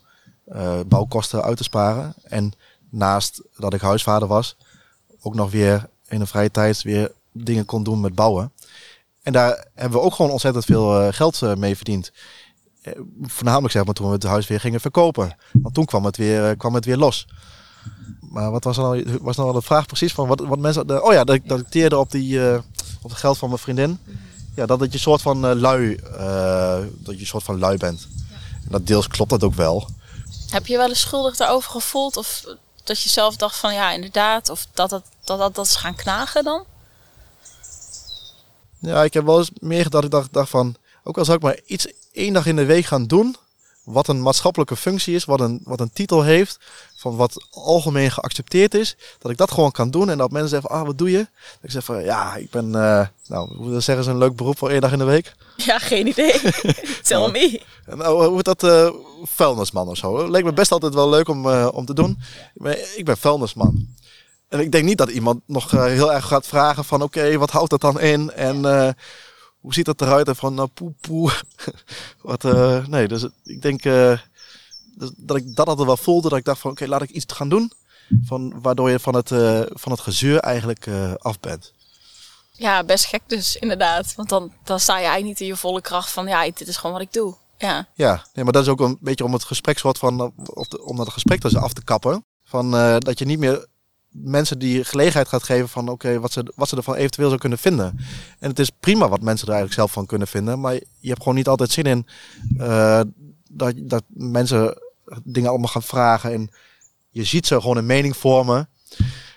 [0.47, 2.13] uh, bouwkosten uit te sparen.
[2.23, 2.53] En
[2.89, 4.57] naast dat ik huisvader was,
[5.21, 8.51] ook nog weer in de vrije tijd weer dingen kon doen met bouwen.
[9.21, 12.11] En daar hebben we ook gewoon ontzettend veel uh, geld mee verdiend.
[12.85, 15.35] Eh, voornamelijk zeg maar toen we het huis weer gingen verkopen.
[15.51, 17.27] Want toen kwam het weer, eh, kwam het weer los.
[18.19, 20.87] Maar wat was nou, was nou de vraag precies van wat, wat mensen.
[20.87, 22.57] De, oh ja, dat, dat ik teerde op, die, uh,
[23.01, 23.99] op het geld van mijn vriendin.
[24.55, 28.07] Ja, dat, dat je soort van uh, lui, uh, dat je soort van lui bent.
[28.63, 29.89] En dat deels klopt dat ook wel.
[30.49, 32.17] Heb je wel eens schuldig daarover gevoeld?
[32.17, 32.43] Of
[32.83, 34.49] dat je zelf dacht van ja, inderdaad.
[34.49, 36.65] Of dat dat, dat, dat, dat is gaan knagen dan?
[38.79, 40.03] Ja, ik heb wel eens meer gedacht.
[40.03, 42.85] Ik dacht, dacht van, ook al zou ik maar iets één dag in de week
[42.85, 43.35] gaan doen,
[43.85, 46.59] wat een maatschappelijke functie is, wat een, wat een titel heeft,
[46.95, 50.69] van wat algemeen geaccepteerd is, dat ik dat gewoon kan doen en dat mensen zeggen,
[50.69, 51.17] ah, wat doe je?
[51.17, 54.57] Dat ik zeg van, ja, ik ben, uh, nou, hoe zeggen ze, een leuk beroep
[54.57, 55.35] voor één dag in de week?
[55.57, 56.41] Ja, geen idee.
[57.03, 57.61] Tell me.
[57.85, 58.89] Nou, hoe dat, uh,
[59.23, 60.29] vuilnisman of zo.
[60.29, 62.19] Leek me best altijd wel leuk om, uh, om te doen.
[62.53, 63.87] Maar ik ben vuilnisman.
[64.49, 67.69] En ik denk niet dat iemand nog heel erg gaat vragen van, oké, wat houdt
[67.69, 68.31] dat dan in?
[68.31, 68.65] En
[69.65, 70.27] hoe ziet dat eruit?
[70.27, 71.31] En van, nou, poe, poe.
[72.21, 72.43] wat,
[72.87, 76.29] nee, dus ik denk dus dat ik dat altijd wel voelde.
[76.29, 77.71] Dat ik dacht van oké, laat ik iets gaan doen.
[78.23, 81.73] Van, waardoor je van het, uh, van het gezeur eigenlijk uh, af bent.
[82.51, 84.15] Ja, best gek dus inderdaad.
[84.15, 86.77] Want dan, dan sta je eigenlijk niet in je volle kracht van ja, dit is
[86.77, 87.35] gewoon wat ik doe.
[87.57, 90.83] Ja, ja nee, maar dat is ook een beetje om het gesprekswoord van, of de,
[90.83, 92.25] om dat gesprek dus af te kappen.
[92.43, 93.67] Van, uh, dat je niet meer
[94.23, 97.57] mensen die gelegenheid gaat geven van oké, wat, ze, wat ze ervan eventueel zou kunnen
[97.57, 97.99] vinden.
[98.39, 100.59] En het is prima wat mensen er eigenlijk zelf van kunnen vinden.
[100.59, 102.07] Maar je hebt gewoon niet altijd zin in
[103.51, 104.77] dat, dat mensen
[105.23, 106.33] dingen allemaal gaan vragen.
[106.33, 106.49] En
[107.09, 108.69] je ziet ze gewoon een mening vormen.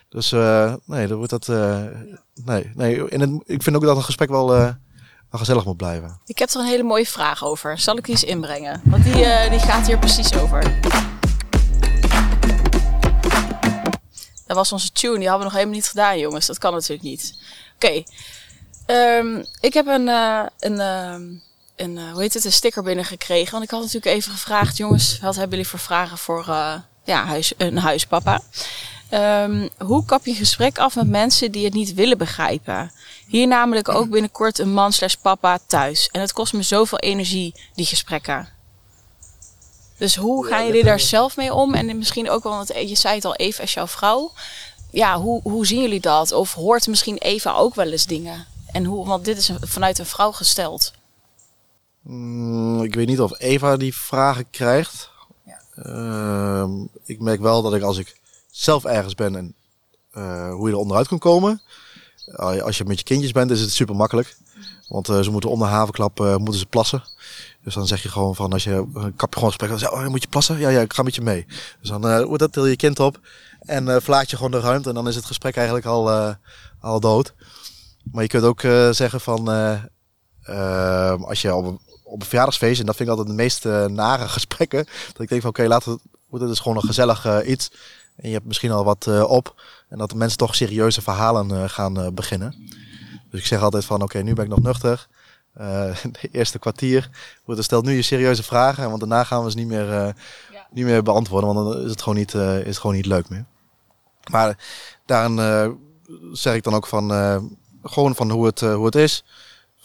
[0.08, 1.48] Dus uh, nee, dan wordt dat.
[1.48, 1.82] Uh,
[2.44, 3.08] nee, nee.
[3.08, 4.70] En het, ik vind ook dat een gesprek wel, uh,
[5.30, 6.20] gezellig moet blijven.
[6.26, 7.78] Ik heb er een hele mooie vraag over.
[7.78, 8.80] Zal ik die eens inbrengen?
[8.84, 9.12] Want die,
[9.50, 10.78] die gaat hier precies over.
[14.48, 15.18] Dat was onze tune.
[15.18, 16.46] Die hadden we nog helemaal niet gedaan, jongens.
[16.46, 17.38] Dat kan natuurlijk niet.
[17.74, 18.02] Oké.
[18.86, 20.08] Um, ik heb een.
[20.58, 21.22] een ehm,
[21.76, 23.52] een, uh, hoe heet het, een sticker binnengekregen.
[23.52, 26.44] Want ik had natuurlijk even gevraagd, jongens, wat hebben jullie voor vragen voor
[27.04, 28.40] ja, huis, een huispapa?
[29.10, 32.92] Um, hoe kap je gesprek af met mensen die het niet willen begrijpen?
[33.26, 36.08] Hier namelijk ook binnenkort een man slash papa thuis.
[36.12, 38.48] En het kost me zoveel energie, die gesprekken.
[39.98, 41.74] Dus hoe gaan jullie daar zelf mee om?
[41.74, 44.32] En misschien ook wel, want je zei het al even als jouw vrouw.
[44.90, 46.32] Ja, hoe, hoe zien jullie dat?
[46.32, 48.46] Of hoort misschien Eva ook wel eens dingen?
[48.72, 50.92] En hoe, want dit is vanuit een vrouw gesteld.
[52.02, 55.10] Mm, ik weet niet of Eva die vragen krijgt.
[55.44, 55.60] Ja.
[55.76, 56.70] Uh,
[57.04, 59.54] ik merk wel dat ik als ik zelf ergens ben en
[60.16, 61.62] uh, hoe je er onderuit kan komen.
[62.36, 64.36] Als je met je kindjes bent is het super makkelijk.
[64.88, 67.02] Want uh, ze moeten om de havenklap moeten ze plassen.
[67.62, 70.06] Dus dan zeg je gewoon van als je een kapje gewoon gesprek dan zeg oh,
[70.06, 70.58] moet je plassen?
[70.58, 71.46] Ja, ja, ik ga met je mee.
[71.80, 73.20] Dus dan uh, dat til je kind op
[73.60, 76.34] en uh, verlaat je gewoon de ruimte en dan is het gesprek eigenlijk al, uh,
[76.80, 77.34] al dood.
[78.12, 79.48] Maar je kunt ook zeggen van
[81.26, 85.22] als je op een verjaardagsfeest, en dat vind ik altijd de meest nare gesprekken, dat
[85.22, 87.70] ik denk van oké, laten we, het is gewoon een gezellig iets.
[88.16, 89.62] En je hebt misschien al wat op.
[89.88, 92.70] En dat de mensen toch serieuze verhalen gaan beginnen.
[93.30, 95.08] Dus ik zeg altijd van oké, nu ben ik nog nuchter.
[96.20, 97.10] de eerste kwartier.
[97.44, 100.14] Goed, stel nu je serieuze vragen, want daarna gaan we ze niet meer, ja.
[100.70, 103.44] niet meer beantwoorden, want dan is het gewoon niet, is het gewoon niet leuk meer.
[104.30, 104.56] Maar
[105.06, 105.36] daarin
[106.32, 107.10] zeg ik dan ook van
[107.82, 109.24] gewoon van hoe het, hoe het is.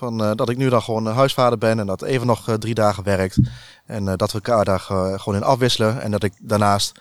[0.04, 2.74] Van, uh, dat ik nu dan gewoon huisvader ben en dat even nog uh, drie
[2.74, 3.38] dagen werkt.
[3.86, 4.80] En uh, dat we elkaar daar
[5.20, 6.02] gewoon in afwisselen.
[6.02, 6.92] En dat ik daarnaast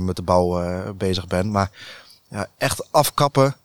[0.00, 0.62] met de bouw
[0.94, 1.50] bezig ben.
[1.50, 1.70] Maar
[2.28, 3.56] ja, echt afkappen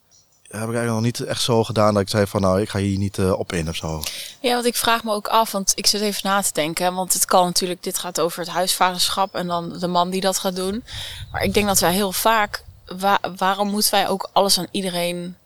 [0.50, 2.80] heb ik eigenlijk nog niet echt zo gedaan dat ik zei van nou, ik ga
[2.80, 4.04] hier niet op in of zo.
[4.42, 6.94] Ja, want ik vraag me ook af, want ik zit even na te denken.
[6.94, 10.38] Want het kan natuurlijk, dit gaat over het huisvaderschap en dan de man die dat
[10.38, 10.84] gaat doen.
[11.32, 15.38] Maar ik denk dat wij heel vaak, wa waarom moeten wij ook alles aan iedereen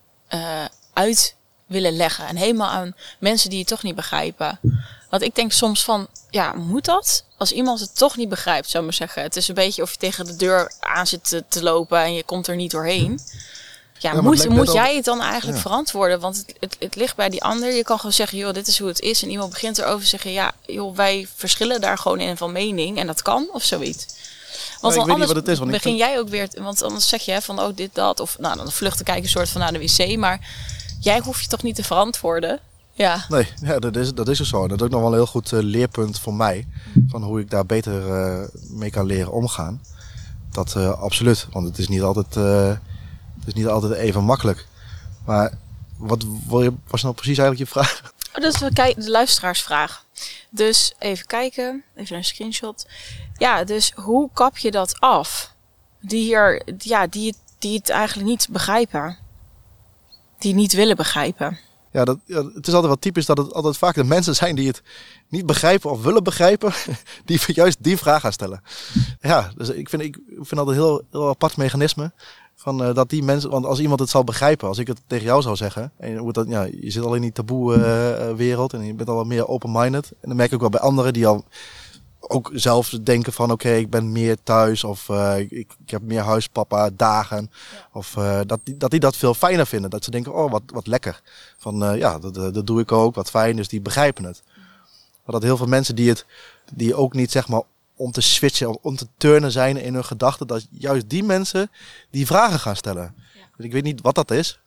[0.94, 1.36] uit
[1.66, 2.28] willen leggen.
[2.28, 4.60] En helemaal aan mensen die het toch niet begrijpen.
[5.10, 7.26] Want ik denk soms van, ja, moet dat?
[7.38, 9.22] Als iemand het toch niet begrijpt, zou ik maar zeggen.
[9.24, 12.24] Het is een beetje of je tegen de deur aan zit te lopen en je
[12.24, 13.20] komt er niet doorheen.
[14.04, 16.20] Ja, moet, moet jij het dan eigenlijk verantwoorden?
[16.20, 17.74] Want het, het, het, ligt bij die ander.
[17.74, 19.24] Je kan gewoon zeggen, joh, dit is hoe het is.
[19.24, 22.98] En iemand begint erover te zeggen, ja, joh, wij verschillen daar gewoon in van mening.
[22.98, 24.06] En dat kan, of zoiets.
[24.82, 27.42] Want dan anders wat het is, want begin jij ook weer, want anders zeg je
[27.42, 28.20] van, oh, dit, dat.
[28.20, 30.18] Of nou, dan vluchten kijken een soort van naar de wc.
[30.18, 30.48] Maar
[31.00, 32.60] jij hoeft je toch niet te verantwoorden?
[32.94, 33.26] Ja.
[33.30, 34.68] Nee, ja, dat, is, dat is ook zo.
[34.68, 36.68] dat is ook nog wel een heel goed uh, leerpunt voor mij.
[37.08, 39.82] Van hoe ik daar beter uh, mee kan leren omgaan.
[40.52, 41.48] Dat uh, absoluut.
[41.52, 42.36] Want het is niet altijd,
[43.48, 44.66] is niet altijd even makkelijk.
[45.26, 45.58] Maar
[45.98, 46.26] wat
[46.88, 48.14] was nou precies eigenlijk je vraag?
[48.36, 50.06] Oh, dat is de luisteraarsvraag.
[50.50, 51.84] Dus even kijken.
[51.96, 52.86] Even een screenshot.
[53.38, 55.52] Ja, dus hoe kap je dat af?
[56.00, 59.18] Die hier, ja, die, die het eigenlijk niet begrijpen
[60.44, 61.60] die niet willen begrijpen.
[61.92, 64.56] Ja, dat, ja, het is altijd wel typisch dat het altijd vaak de mensen zijn
[64.56, 64.82] die het
[65.28, 66.74] niet begrijpen of willen begrijpen,
[67.26, 68.64] die juist die vraag gaan stellen.
[69.22, 72.12] Ja, dus ik vind, ik vind dat een heel, heel apart mechanisme.
[72.64, 75.26] Van, uh, dat die mensen, want als iemand het zal begrijpen, als ik het tegen
[75.26, 78.74] jou zou zeggen, en hoe dat, ja, je zit al in die taboe uh, wereld
[78.74, 80.12] en je bent al wat meer open-minded.
[80.12, 81.44] En dan merk ik ook wel bij anderen die al
[82.20, 86.22] ook zelf denken van oké, ik ben meer thuis of uh, ik, ik, heb meer
[86.22, 87.52] huispapa dagen.
[87.92, 89.90] Of uh, dat, die, dat die dat veel fijner vinden.
[89.90, 91.22] Dat ze denken, oh wat, wat lekker.
[91.58, 93.56] Van uh, ja, dat, dat doe ik ook, wat fijn.
[93.56, 94.44] Dus die begrijpen het.
[95.26, 96.26] Maar dat heel veel mensen die het,
[96.74, 97.62] die ook niet zeg maar
[97.96, 101.72] om te switchen, om, om te turnen zijn in hun gedachten, dat juist die mensen
[102.12, 103.16] die vragen gaan stellen.
[103.58, 104.60] Dus ik weet niet wat dat is.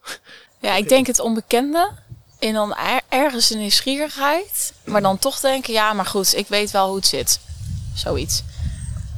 [0.61, 1.91] Ja, ik denk het onbekende.
[2.39, 4.73] En dan er- ergens een nieuwsgierigheid.
[4.85, 7.41] Maar dan toch denken, ja, maar goed, ik weet wel hoe het zit.
[7.95, 8.43] Zoiets.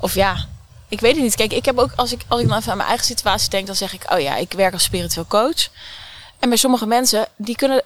[0.00, 0.46] Of ja,
[0.88, 1.34] ik weet het niet.
[1.34, 3.66] Kijk, ik heb ook, als ik, als ik dan even aan mijn eigen situatie denk,
[3.66, 5.68] dan zeg ik, oh ja, ik werk als spiritueel coach.
[6.38, 7.82] En bij sommige mensen, die kunnen,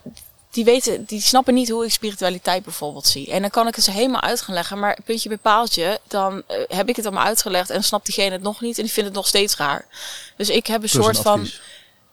[0.52, 3.30] die weten, die snappen niet hoe ik spiritualiteit bijvoorbeeld zie.
[3.30, 4.78] En dan kan ik het ze helemaal uit gaan leggen.
[4.78, 8.42] Maar puntje bij paaltje, dan eh, heb ik het allemaal uitgelegd en snapt diegene het
[8.42, 9.86] nog niet en die vindt het nog steeds raar.
[10.36, 11.50] Dus ik heb een Plus soort een van,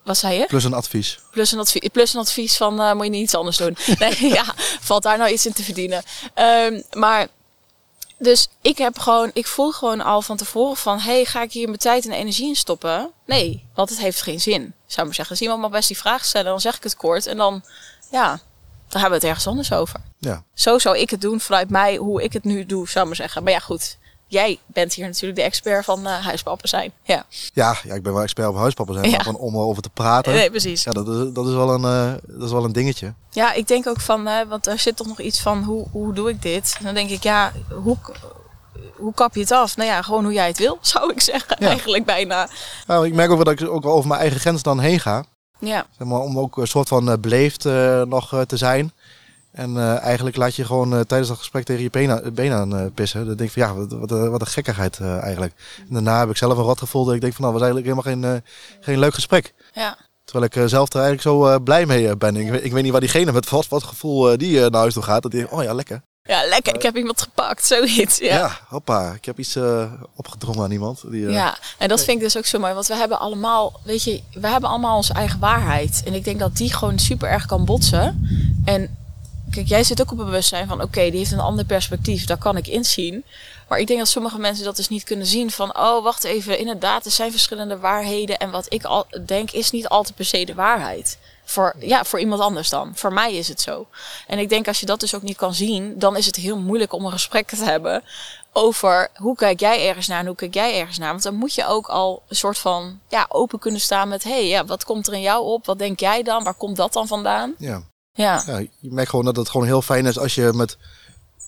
[0.03, 0.45] wat zei je?
[0.45, 1.19] Plus een advies.
[1.31, 3.77] Plus een advies, plus een advies van eh, moet je niet iets anders doen.
[3.99, 6.03] Nee, ja, valt daar nou iets in te verdienen.
[6.33, 7.27] Ehm, maar
[8.19, 11.67] dus ik heb gewoon, ik voel gewoon al van tevoren van, hey, ga ik hier
[11.67, 13.11] mijn tijd en energie in stoppen?
[13.25, 15.29] Nee, want het heeft geen zin, zou ik maar zeggen.
[15.29, 17.63] Als iemand maar best die vraag stellen, dan zeg ik het kort en dan,
[18.11, 18.27] ja,
[18.87, 19.99] dan hebben we het ergens anders over.
[20.17, 20.43] Ja.
[20.53, 23.15] Zo zou ik het doen vanuit mij, hoe ik het nu doe, zou ik maar
[23.15, 23.43] zeggen.
[23.43, 23.97] Maar ja, goed.
[24.27, 26.91] Jij bent hier natuurlijk de expert van uh, huispappen zijn.
[27.03, 29.15] Ja, Ja, ja, ik ben wel expert op huispappen zijn, Ja.
[29.15, 30.33] maar gewoon om erover te praten.
[30.33, 30.83] nee, precies.
[30.83, 33.13] Ja, dat is, dat, is wel een, eh, dat is wel een dingetje.
[33.29, 36.29] Ja, ik denk ook van, want er zit toch nog iets van hoe, hoe doe
[36.29, 36.77] ik dit?
[36.81, 37.51] Dan denk ik, ja,
[37.83, 37.97] hoe,
[38.95, 39.75] hoe kap je het af?
[39.77, 41.55] Nou ja, gewoon hoe jij het wil, zou ik zeggen.
[41.59, 41.67] Ja.
[41.67, 42.49] Eigenlijk bijna.
[42.87, 45.23] Nou, ik merk ook wel dat ik ook over mijn eigen grens dan heen ga.
[45.59, 48.91] Ja, Zeg maar, om ook een soort van eh, beleefd eh, nog eh, te zijn.
[49.51, 51.89] En eigenlijk laat je gewoon tijdens dat gesprek tegen je
[52.33, 53.25] benen, aan pissen.
[53.25, 55.53] Dan denk ik van ja, wat, wat, een- wat een gekkigheid eigenlijk.
[55.87, 57.05] En daarna heb ik zelf een rot gevoeld.
[57.05, 58.43] Dat ik denk van nou, was eigenlijk helemaal geen,
[58.79, 59.53] geen leuk gesprek.
[59.73, 59.97] ja.
[60.23, 62.35] Terwijl ik zelf er eigenlijk zo blij mee ben.
[62.35, 65.03] Ik, weet- ik weet niet waar diegene met wat, wat gevoel die naar huis toe
[65.03, 65.21] gaat.
[65.21, 66.01] Dat die oh ja, lekker.
[66.29, 66.75] Ja, lekker.
[66.75, 68.17] Ik heb iemand gepakt, zoiets.
[68.17, 68.59] Ja, Ja.
[68.67, 69.13] hoppa.
[69.13, 71.01] Ik heb iets eh, opgedrongen aan iemand.
[71.11, 72.73] Die, eh, Ja, en dat vind ik dus ook zo mooi.
[72.73, 76.01] Want we hebben allemaal, weet je, we hebben allemaal onze eigen waarheid.
[76.05, 78.29] En ik denk dat die gewoon super erg kan botsen.
[78.65, 78.97] En
[79.51, 82.25] kijk, jij zit ook op een bewustzijn van, oké, die heeft een ander perspectief.
[82.25, 83.23] Daar kan ik inzien.
[83.67, 86.59] Maar ik denk dat sommige mensen dat dus niet kunnen zien van, oh, wacht even,
[86.59, 88.37] inderdaad, er zijn verschillende waarheden.
[88.37, 91.17] En wat ik al denk is niet altijd per se de waarheid.
[91.49, 92.91] Voor, ja, voor iemand anders dan.
[92.95, 93.87] Voor mij is het zo.
[94.27, 96.57] En ik denk als je dat dus ook niet kan zien, dan is het heel
[96.57, 98.03] moeilijk om een gesprek te hebben
[98.53, 101.11] over hoe kijk jij ergens naar en hoe kijk jij ergens naar.
[101.11, 104.29] Want dan moet je ook al een soort van ja, open kunnen staan met, hé,
[104.29, 105.65] hey, ja, wat komt er in jou op?
[105.65, 106.43] Wat denk jij dan?
[106.43, 107.55] Waar komt dat dan vandaan?
[107.57, 107.81] ja.
[108.13, 110.77] Ja, ja, je merkt gewoon dat het gewoon heel fijn is als je met,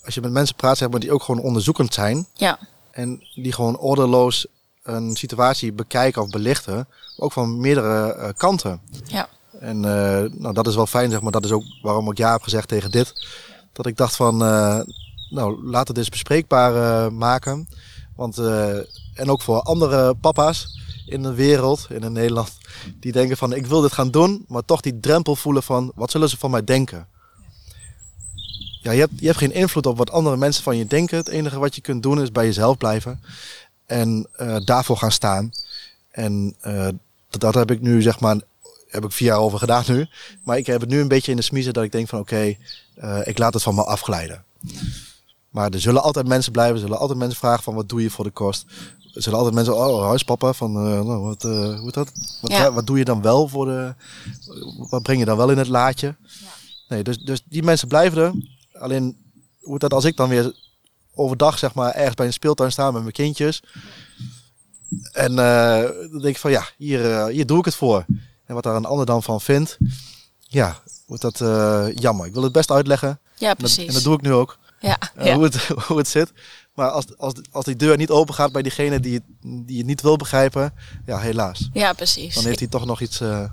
[0.05, 2.27] als je met mensen praat, zeg maar, die ook gewoon onderzoekend zijn.
[2.33, 2.59] ja,
[2.91, 4.47] En die gewoon ordeloos
[4.83, 6.87] een situatie bekijken of belichten.
[7.17, 8.81] Ook van meerdere eh, kanten.
[9.05, 9.29] ja,
[9.61, 11.31] En eh, nou, dat is wel fijn, zeg maar.
[11.31, 13.27] Dat is ook waarom ik ja heb gezegd tegen dit.
[13.73, 14.79] Dat ik dacht van, eh,
[15.29, 17.69] nou, laten we dit bespreekbaar eh, maken.
[18.15, 18.37] Want,
[19.13, 22.51] en ook voor andere papa's in de wereld, in Nederland,
[22.99, 26.11] die denken van, ik wil dit gaan doen, maar toch die drempel voelen van, wat
[26.11, 27.07] zullen ze van mij denken?
[28.81, 31.17] Ja, je hebt, je hebt geen invloed op wat andere mensen van je denken.
[31.17, 33.21] Het enige wat je kunt doen is bij jezelf blijven
[33.85, 34.27] en
[34.63, 35.51] daarvoor gaan staan.
[36.11, 36.55] En
[37.29, 38.37] dat, dat heb ik nu, zeg maar,
[38.91, 40.07] heb ik vier jaar over gedaan nu.
[40.43, 42.55] Maar ik heb het nu een beetje in de smiezen dat ik denk van oké,
[42.95, 44.43] eh, ik laat het van me afglijden.
[45.49, 48.09] Maar er zullen altijd mensen blijven, er zullen altijd mensen vragen van wat doe je
[48.09, 48.65] voor de kost.
[49.13, 52.11] Er zullen altijd mensen, oh huispapa, van eh, nou, wat, eh, hoe is dat?
[52.41, 52.71] Wat, Ja.
[52.71, 53.95] wat doe je dan wel voor de,
[54.89, 56.15] wat breng je dan wel in het laadje?
[56.87, 58.31] Nee, dus, dus die mensen blijven er.
[58.81, 59.17] Alleen,
[59.61, 60.55] hoe dat als ik dan weer
[61.15, 63.63] overdag zeg maar ergens bij een speeltuin sta met mijn kindjes.
[65.11, 68.05] En dan denk ik van ja, hier, hier doe ik het voor.
[68.51, 69.77] En wat daar een ander dan van vindt,
[70.39, 72.25] ja, wordt dat eh, jammer.
[72.25, 73.07] Ik wil het best uitleggen.
[73.07, 73.87] ja, En dat, precies.
[73.87, 74.57] en dat doe ik nu ook.
[74.79, 75.33] Ja, eh, ja.
[75.33, 75.55] hoe, het,
[75.87, 76.31] hoe het zit.
[76.73, 79.23] Maar als, als, als die deur niet open gaat bij diegene die, het-
[79.67, 80.73] die het niet wil begrijpen,
[81.05, 81.69] ja, helaas.
[81.73, 82.35] ja, precies.
[82.35, 83.19] Dan heeft hij toch nog iets.
[83.21, 83.43] eh,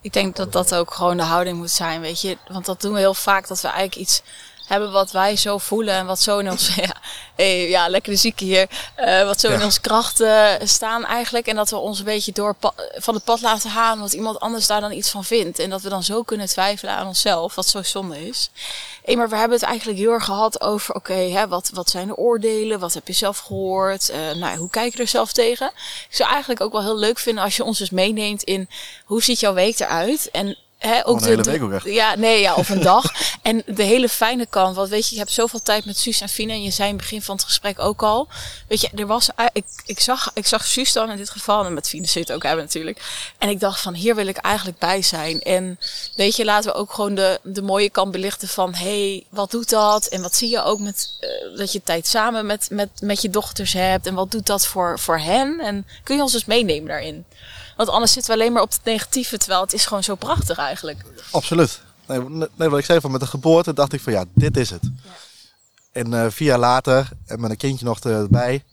[0.00, 2.38] Ik denk dat dat ook gewoon de houding moet zijn, weet je.
[2.48, 4.22] Want dat doen we heel vaak, dat we eigenlijk iets
[4.70, 6.94] hebben wat wij zo voelen en wat zo in ons, ja,
[7.34, 11.46] hey, ja lekker de zieke hier, eh, wat zo in onze krachten staan eigenlijk.
[11.46, 12.56] En dat we ons een beetje door
[12.94, 15.58] van het pad laten gaan, omdat iemand anders daar dan iets van vindt.
[15.58, 18.50] En dat we dan zo kunnen twijfelen aan onszelf, wat zo zonde is.
[19.04, 22.06] Hey, maar we hebben het eigenlijk heel erg gehad over, oké, hè, wat, wat zijn
[22.06, 22.80] de oordelen?
[22.80, 24.08] Wat heb je zelf gehoord?
[24.08, 25.66] Eh, nou, hoe kijk je er zelf tegen?
[26.08, 28.68] Ik zou eigenlijk ook wel heel leuk vinden als je ons dus meeneemt in,
[29.04, 30.30] hoe ziet jouw week eruit?
[30.30, 30.56] En
[30.88, 31.84] hè, ook een hele week ook echt.
[31.84, 33.12] Ja, nee, ja, of een dag.
[33.42, 36.28] En de hele fijne kant, want weet je, je hebt zoveel tijd met Suus en
[36.28, 36.52] Fine.
[36.52, 38.28] En je zei in het begin van het gesprek ook al.
[38.68, 41.74] Weet je, er was, ik, ik, zag, ik zag Suus dan in dit geval, en
[41.74, 43.00] met Fine zit ook hebben natuurlijk.
[43.38, 45.40] En ik dacht van, hier wil ik eigenlijk bij zijn.
[45.40, 45.78] En
[46.16, 49.70] weet je, laten we ook gewoon de, de mooie kant belichten van, hey, wat doet
[49.70, 50.06] dat?
[50.06, 53.30] En wat zie je ook met, eh, dat je tijd samen met, met, met je
[53.30, 54.06] dochters hebt?
[54.06, 55.60] En wat doet dat voor, voor hen?
[55.60, 57.24] En kun je ons dus meenemen daarin?
[57.80, 60.58] Want anders zitten we alleen maar op het negatieve, terwijl het is gewoon zo prachtig
[60.58, 61.04] eigenlijk.
[61.30, 61.82] Absoluut.
[62.06, 62.20] Nee,
[62.56, 64.90] nee, wat ik zei van met de geboorte dacht ik van ja, dit is het.
[65.92, 68.64] En uh, vier jaar later, en met een kindje nog erbij,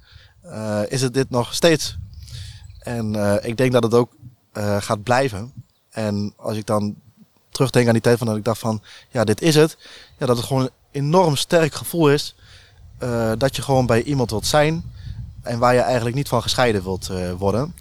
[0.45, 1.97] uh, is het dit nog steeds.
[2.79, 4.11] En uh, ik denk dat het ook
[4.79, 5.53] gaat blijven.
[5.89, 6.95] En als ik dan
[7.49, 9.77] terugdenk aan die tijd van dat ik dacht van, ja, dit is het.
[10.17, 12.35] Ja, dat het gewoon een enorm sterk gevoel is.
[13.37, 14.93] dat je gewoon bij iemand wilt zijn.
[15.41, 17.73] En waar je eigenlijk niet van gescheiden wilt worden.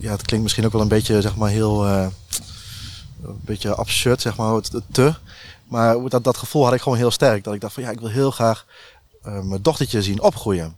[0.00, 1.86] Ja, het klinkt misschien ook wel een beetje, zeg maar, heel...
[1.86, 5.14] een beetje absurd, zeg maar, het, het te.
[5.68, 7.44] Maar dat, dat gevoel had ik gewoon heel sterk.
[7.44, 8.66] Dat ik dacht van ja, ik wil heel graag
[9.26, 10.76] uh, mijn dochtertje zien opgroeien.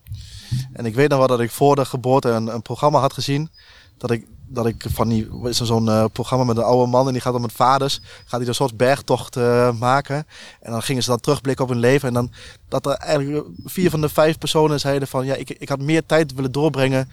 [0.72, 3.50] En ik weet nog wel dat ik voor de geboorte een, een programma had gezien.
[3.98, 7.06] Dat ik, dat ik van die, is er zo'n uh, programma met een oude man
[7.06, 9.36] en die gaat dan met vaders, gaat hij een soort bergtocht
[9.78, 10.26] maken.
[10.60, 12.08] En dan gingen ze dan terugblikken op hun leven.
[12.08, 12.32] En dan
[12.68, 16.06] dat er eigenlijk vier van de vijf personen zeiden van ja, ik, ik had meer
[16.06, 17.10] tijd willen doorbrengen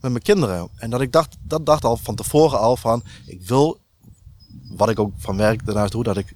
[0.00, 0.68] met mijn kinderen.
[0.76, 3.80] En dat ik dacht, dat dacht al van tevoren al van, ik wil,
[4.68, 6.34] wat ik ook van werk daarnaast doe, dat ik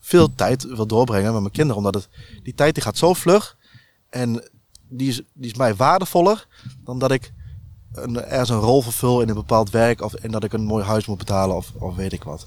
[0.00, 1.76] veel tijd wil doorbrengen met mijn kinderen.
[1.76, 2.08] Omdat het,
[2.42, 3.56] die tijd die gaat zo vlug.
[4.10, 4.48] En
[4.88, 6.46] die is, die is mij waardevoller
[6.84, 7.32] dan dat ik
[7.92, 10.00] een, ergens een rol vervul in een bepaald werk.
[10.00, 12.46] Of en dat ik een mooi huis moet betalen of, of weet ik wat.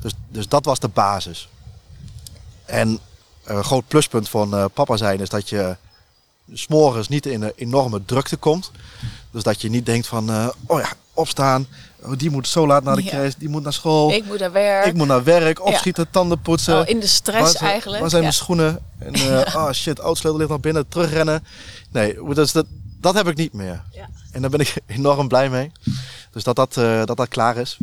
[0.00, 1.48] Dus, dus dat was de basis.
[2.64, 2.98] En
[3.44, 5.76] een groot pluspunt van uh, papa zijn is dat je
[6.52, 8.70] s'morgens niet in een enorme drukte komt.
[9.34, 11.66] Dus dat je niet denkt van, uh, oh ja, opstaan,
[12.06, 13.28] Oh, die moet zo laat naar de ja.
[13.38, 14.12] die moet naar school.
[14.12, 14.86] Ik moet naar werk.
[14.86, 16.80] Ik moet naar werk, opschieten, tanden poetsen.
[16.80, 18.00] Oh, in de stress eigenlijk.
[18.00, 18.78] Waar zijn mijn schoenen?
[18.98, 21.44] En uh, oh shit, oudsleutel ligt nog binnen, terugrennen.
[21.90, 22.66] Nee, dus dat,
[23.00, 23.82] dat heb ik niet meer.
[24.32, 25.72] En daar ben ik enorm blij mee.
[26.30, 27.78] Dus dat dat, uh, dat, dat klaar is.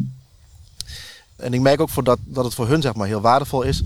[1.36, 3.82] En ik merk ook voor dat, dat het voor hun zeg maar, heel waardevol is.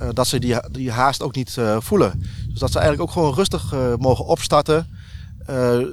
[0.00, 2.30] Uh, dat ze die, die haast ook niet voelen.
[2.48, 5.01] Dus dat ze eigenlijk ook gewoon rustig mogen opstarten.
[5.50, 5.86] Uh,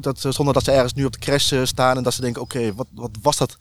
[0.00, 2.42] dat, zonder dat ze ergens nu op de crash eh, staan en dat ze denken:
[2.42, 3.56] oké, wat, wat was dat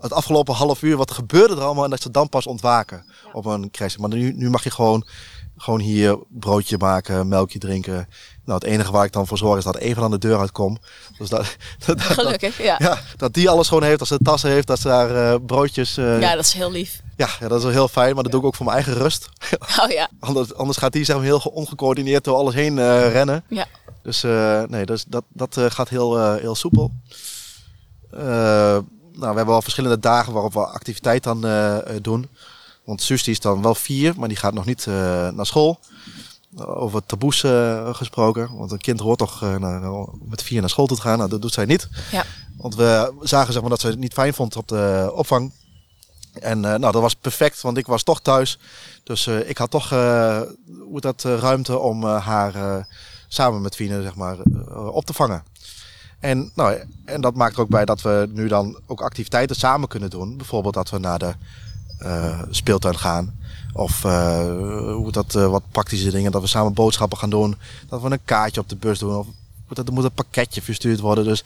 [0.00, 0.96] het afgelopen half uur?
[0.96, 1.84] Wat gebeurde er allemaal?
[1.84, 3.96] En dat ze dan pas ontwaken op een crash.
[3.96, 5.06] Maar nu, nu mag je gewoon,
[5.56, 8.08] gewoon hier broodje maken, melkje drinken.
[8.44, 10.78] Nou, het enige waar ik dan voor zorg is dat even aan de deur uitkom.
[11.18, 12.76] Dus dat, dat, Gelukkig, ja.
[12.78, 12.98] ja.
[13.16, 15.94] Dat die alles gewoon heeft, dat ze tassen heeft, dat ze daar uh, broodjes.
[15.94, 17.00] ja, dat is heel lief.
[17.16, 19.02] Ja, ja, dat is wel heel fijn, maar dat doe ik ook voor mijn eigen
[19.02, 19.28] rust.
[19.82, 20.08] Oh ja.
[20.20, 22.76] anders, anders gaat die zeg maar, heel ongecoördineerd door alles heen
[23.10, 23.44] rennen.
[23.48, 23.66] Ja.
[24.02, 26.92] Dus uh, nee, dus dat, dat uh, gaat heel, uh, heel soepel.
[28.10, 31.40] nou, we hebben al verschillende dagen waarop we activiteit dan
[32.02, 32.28] doen.
[32.84, 35.80] Want Suus die is dan wel vier, maar die gaat nog niet naar school.
[36.56, 37.44] Over taboes
[37.96, 38.56] gesproken.
[38.56, 41.18] Want een kind hoort toch naar, met vier naar school te gaan.
[41.18, 41.88] Nou, dat doet zij niet.
[42.10, 42.24] Ja.
[42.56, 45.52] Want we zagen zeg maar, dat ze het niet fijn vond op de opvang.
[46.32, 48.58] En nou, dat was perfect, want ik was toch thuis.
[49.04, 52.86] Dus ik had toch hoe dat, ruimte om haar
[53.32, 55.42] samen met Fine zeg maar, eh, op te vangen.
[56.18, 59.88] En, nou, en dat maakt er ook bij dat we nu dan ook activiteiten samen
[59.88, 60.36] kunnen doen.
[60.36, 61.34] Bijvoorbeeld dat we naar de
[62.02, 63.38] uh, speeltuin gaan.
[63.72, 64.38] Of uh,
[64.92, 66.32] hoe dat, wat praktische dingen.
[66.32, 67.56] Dat we samen boodschappen gaan doen.
[67.88, 69.16] Dat we een kaartje op de bus doen.
[69.16, 69.26] Of
[69.78, 71.24] er moet een pakketje verstuurd worden.
[71.24, 71.44] Dus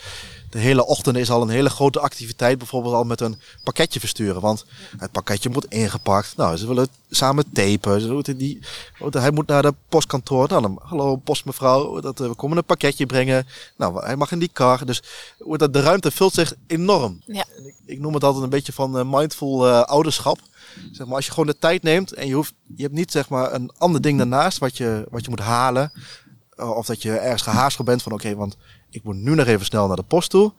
[0.51, 2.59] de hele ochtend is al een hele grote activiteit.
[2.59, 4.41] Bijvoorbeeld al met een pakketje versturen.
[4.41, 4.65] Want
[4.97, 6.37] het pakketje moet ingepakt.
[6.37, 8.25] Nou, ze willen samen tapen.
[8.37, 8.59] Die,
[9.11, 10.49] hij moet naar de postkantoor.
[10.49, 12.01] Nou, dan, hallo postmevrouw.
[12.01, 13.47] Dat, we komen een pakketje brengen.
[13.77, 14.87] Nou, hij mag in die kar.
[14.87, 15.03] Dus
[15.71, 17.21] de ruimte vult zich enorm.
[17.27, 17.45] Ja.
[17.65, 20.39] Ik, ik, noem het altijd een beetje van mindful uh, ouderschap.
[20.93, 23.29] Zeg maar, als je gewoon de tijd neemt en je, hoeft, je hebt niet zeg
[23.29, 25.93] maar, een ander ding daarnaast wat je, wat je moet halen.
[26.57, 28.57] Eh, of dat je ergens gehaast bent van oké, want
[28.91, 30.53] ik moet nu nog even snel naar de post toe.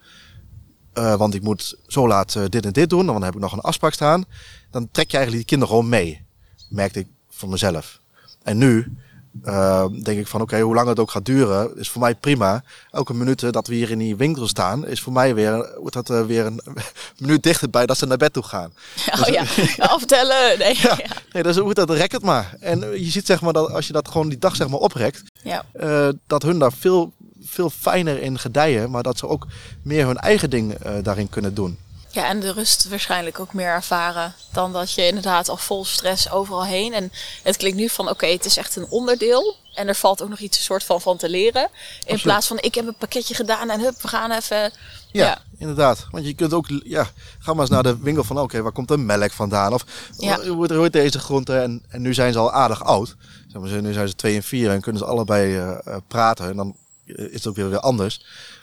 [0.93, 3.05] Uh, want ik moet zo laat uh, dit en dit doen.
[3.05, 4.25] Dan heb ik nog een afspraak staan.
[4.71, 6.25] Dan trek je eigenlijk die kinderen gewoon mee.
[6.69, 7.99] Merkte ik voor mezelf.
[8.43, 8.97] En nu
[9.43, 12.15] uh, denk ik van oké, okay, hoe lang het ook gaat duren, is voor mij
[12.15, 12.63] prima.
[12.91, 16.09] Elke minuut dat we hier in die winkel staan, is voor mij weer, wordt dat,
[16.09, 16.61] uh, weer een
[17.19, 18.73] minuut dichterbij dat ze naar bed toe gaan.
[19.15, 20.59] Oh dus, ja, aftellen.
[20.59, 20.97] Nee, ja,
[21.31, 22.55] nee dus hoe dat rek het maar.
[22.59, 25.23] En je ziet zeg maar dat als je dat gewoon die dag zeg maar oprekt,
[25.43, 25.65] ja.
[25.73, 29.47] Uh, dat hun daar veel, veel fijner in gedijen, maar dat ze ook
[29.81, 31.77] meer hun eigen ding daarin kunnen doen.
[32.15, 36.31] Ja, en de rust waarschijnlijk ook meer ervaren dan dat je inderdaad al vol stress
[36.31, 36.93] overal heen.
[36.93, 37.11] En
[37.43, 39.55] het klinkt nu van oké, het is echt een onderdeel.
[39.73, 41.69] En er valt ook nog iets soort van van te leren.
[42.05, 44.71] In plaats van ik heb een pakketje gedaan en hup, we gaan even.
[45.11, 46.07] Ja, inderdaad.
[46.11, 48.87] Want je kunt ook, ja, ga maar eens naar de winkel van oké, waar komt
[48.87, 49.73] de melk vandaan?
[49.73, 49.85] Of
[50.17, 50.47] ja.
[50.47, 51.57] hoe hoort deze groente?
[51.57, 53.15] En, en nu zijn ze al aardig oud.
[53.47, 56.49] Zeg maar, nu zijn ze twee en vier en kunnen ze allebei uh, praten.
[56.49, 56.75] En dan
[57.05, 58.19] is het ook weer, weer anders.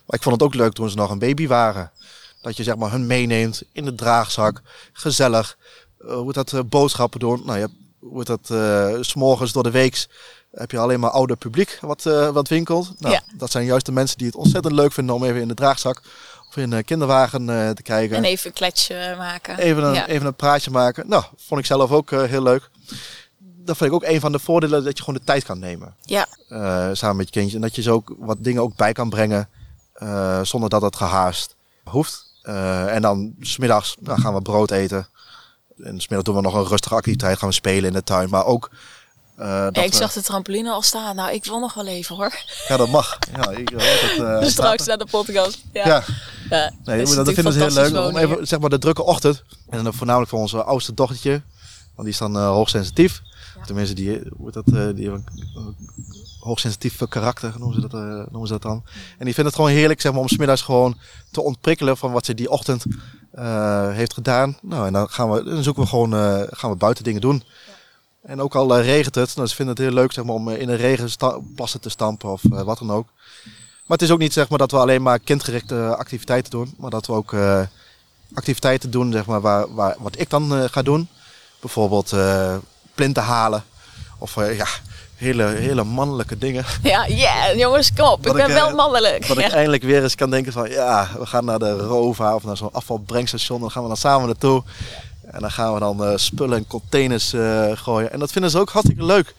[0.06, 1.90] Maar ik vond het ook leuk toen ze nog een baby waren.
[2.42, 4.62] Dat je zeg maar hun meeneemt in de draagzak.
[4.92, 5.56] Gezellig.
[6.04, 7.42] Uh, hoe dat uh, boodschappen doen.
[7.44, 10.06] Nou, je hebt, hoe dat uh, s'morgens door de week
[10.52, 12.94] heb je alleen maar ouder publiek wat, wat winkelt.
[12.98, 13.22] Nou, ja.
[13.34, 16.02] Dat zijn juist de mensen die het ontzettend leuk vinden om even in de draagzak
[16.48, 18.16] of in een kinderwagen te kijken.
[18.16, 19.58] En even een kletsje maken.
[19.58, 21.08] Even een, even een praatje maken.
[21.08, 22.70] Nou, vond ik zelf ook heel leuk.
[23.38, 25.96] dat vind ik ook een van de voordelen dat je gewoon de tijd kan nemen.
[26.00, 26.26] Ja.
[26.94, 27.56] Samen met je kindje.
[27.56, 29.48] En dat je zo ook wat dingen ook bij kan brengen.
[30.42, 32.31] Zonder dat het gehaast hoeft.
[32.42, 35.06] Uh, en dan smiddags nou, gaan we brood eten.
[35.76, 37.38] En smiddags doen we nog een rustige activiteit.
[37.38, 38.30] Gaan we spelen in de tuin.
[38.30, 38.70] Maar ook...
[39.36, 41.16] Ja, ik zag de trampoline al staan.
[41.16, 42.32] Nou, ik wil nog wel even hoor.
[42.68, 43.18] Ja, dat mag.
[43.32, 45.64] Ja, ik, dat, dus straks naar de podcast.
[45.72, 45.86] Ja.
[45.86, 46.04] ja.
[46.50, 46.72] ja.
[46.84, 48.08] Nee, dat, dat vinden ze heel leuk.
[48.08, 49.42] Om even, zeg maar, de drukke ochtend.
[49.68, 51.42] En dan voornamelijk voor onze oudste dochtertje.
[51.94, 53.22] Want die is dan hoogsensitief.
[53.66, 55.10] Tenminste, die, hoe dat, uh, die
[56.42, 58.84] hoogsensitief karakter, noemen ze, dat, uh, noemen ze dat dan.
[59.18, 60.98] En die vindt het gewoon heerlijk zeg maar, om smiddags gewoon
[61.30, 62.84] te ontprikkelen van wat ze die ochtend
[63.34, 64.58] uh, heeft gedaan.
[64.62, 66.12] Nou, en dan, gaan we, dan zoeken we gewoon,
[66.50, 67.42] gaan we buiten dingen doen.
[68.22, 70.68] En ook al regent het, nou, ze vinden het heel leuk zeg maar, om in
[70.68, 71.08] een regen
[71.54, 73.06] plassen te stampen of wat dan ook.
[73.86, 76.90] Maar het is ook niet zeg maar, dat we alleen maar kindgerichte activiteiten doen, maar
[76.90, 77.36] dat we ook
[78.34, 81.08] activiteiten doen zeg maar, waar, waar, wat ik dan ga doen.
[81.60, 82.14] Bijvoorbeeld
[82.94, 83.64] plinten halen.
[84.18, 84.66] Of ja,
[85.22, 86.64] hele, hele mannelijke dingen.
[86.82, 88.26] Ja, yeah, jongens, kom op.
[88.26, 89.26] ik ben wel mannelijk.
[89.26, 89.46] Dat ja.
[89.46, 92.56] ik eindelijk weer eens kan denken van, ja, we gaan naar de Rova of naar
[92.56, 93.60] zo'n afvalbrengstation.
[93.60, 94.62] Dan gaan we dan samen naartoe.
[95.26, 98.12] En dan gaan we dan uh, spullen en containers uh, gooien.
[98.12, 99.34] En dat vinden ze ook hartstikke leuk.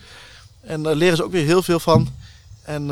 [0.61, 2.09] En daar leren ze ook weer heel veel van.
[2.63, 2.85] En,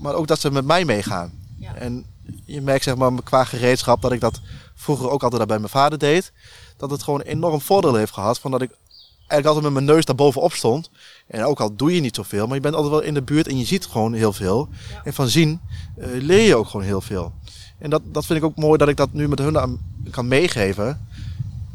[0.00, 1.32] maar ook dat ze met mij meegaan.
[1.58, 1.74] Ja.
[1.74, 2.04] En
[2.44, 4.40] je merkt zeg maar qua gereedschap dat ik dat
[4.74, 6.32] vroeger ook altijd bij mijn vader deed.
[6.76, 8.38] Dat het gewoon enorm voordeel heeft gehad.
[8.38, 8.70] Van dat ik
[9.18, 10.90] eigenlijk altijd met mijn neus daar bovenop stond.
[11.26, 13.48] En ook al doe je niet zoveel, maar je bent altijd wel in de buurt
[13.48, 14.68] en je ziet gewoon heel veel.
[15.04, 15.60] En van zien
[15.98, 17.32] uh, leer je ook gewoon heel veel.
[17.78, 19.78] En dat, dat vind ik ook mooi dat ik dat nu met hun aan,
[20.10, 21.06] kan meegeven.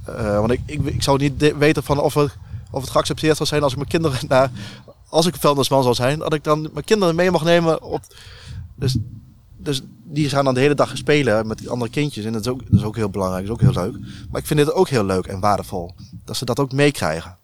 [0.10, 2.38] Uh, want ik, ik, ik zou niet weten van of, het,
[2.72, 4.52] of het geaccepteerd zou zijn als ik mijn kinderen naar,
[5.10, 8.02] als ik vuilnisman zou zijn, dat ik dan mijn kinderen mee mag nemen op.
[8.76, 8.98] Dus,
[9.58, 12.26] dus die gaan dan de hele dag spelen met die andere kindjes.
[12.26, 14.00] En dat is ook, dat is ook heel belangrijk, dat is ook heel leuk.
[14.32, 15.96] Maar ik vind dit ook heel leuk en waardevol.
[16.26, 17.38] Dat ze dat ook meekrijgen.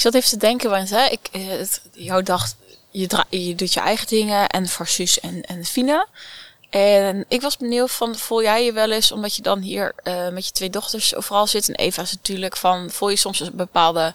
[0.00, 2.54] Ik zat even te denken, want hè, ik, eh, het, jouw dag,
[2.90, 4.88] je, je doet je eigen dingen en voor
[5.20, 6.06] en, en Fina.
[6.70, 10.28] En ik was benieuwd van, voel jij je wel eens, omdat je dan hier uh,
[10.28, 13.56] met je twee dochters overal zit en Eva is natuurlijk van, voel je soms een
[13.56, 14.14] bepaalde,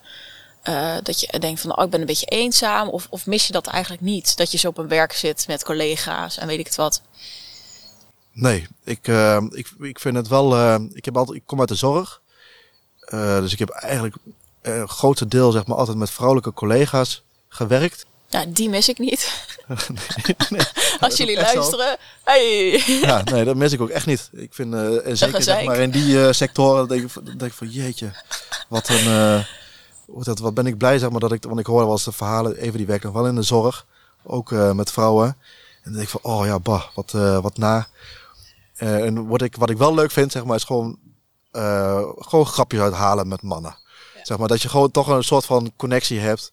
[0.64, 3.54] uh, dat je denkt van, oh ik ben een beetje eenzaam of, of mis je
[3.54, 4.38] dat eigenlijk niet?
[4.38, 7.02] Dat je zo op een werk zit met collega's en weet ik het wat.
[8.32, 9.08] Nee, ik,
[9.52, 12.22] ik, ik vind het wel, ik, heb altijd, ik kom uit de zorg.
[13.10, 14.16] dus ik heb eigenlijk
[14.68, 18.06] uh, grootste deel zeg maar altijd met vrouwelijke collega's gewerkt.
[18.28, 19.48] Ja, die mis ik niet.
[19.68, 20.68] nee, nee,
[21.00, 22.84] Als jullie luisteren, hey.
[22.86, 24.30] Ja, nee, dat mis ik ook echt niet.
[24.34, 27.54] Ik vind, uh, en zeker zeg maar in die uh, sectoren, denk ik, denk ik
[27.54, 28.12] van jeetje,
[28.68, 29.44] wat een, uh,
[30.24, 32.12] dat, wat ben ik blij zeg maar dat ik, want ik hoorde wel eens de
[32.12, 33.86] verhalen, even die werken nog wel in de zorg,
[34.24, 35.28] ook met vrouwen.
[35.28, 37.12] En dan denk ik van, oh ja, bah, wat,
[37.42, 37.88] wat na.
[38.76, 40.98] en wat ik, wat ik wel leuk vind, zeg maar, is gewoon,
[42.20, 43.78] gewoon grapjes uithalen met mannen.
[44.26, 46.52] Zeg maar dat je gewoon toch een soort van connectie hebt.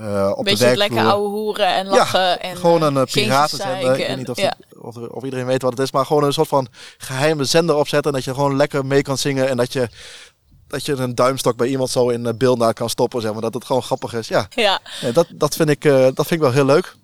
[0.00, 0.88] Uh, op Beetje de werkvloer.
[0.88, 2.20] lekker ouwe hoeren en lachen.
[2.20, 3.98] Ja, en, gewoon een uh, piratenzender.
[3.98, 4.54] Ik weet niet of, ja.
[4.80, 5.92] of, of, iedereen weet wat het is.
[5.92, 8.12] Maar gewoon een soort van geheime zender opzetten.
[8.12, 9.48] Dat je gewoon lekker mee kan zingen.
[9.48, 9.88] En dat je,
[10.68, 13.20] dat je een duimstok bij iemand zo in beeld naar kan stoppen.
[13.20, 13.40] Zeg maar.
[13.40, 14.28] Dat het gewoon grappig is.
[14.28, 14.80] Ja, ja.
[15.00, 16.96] En dat, dat, vind ik, uh, dat vind ik wel heel leuk.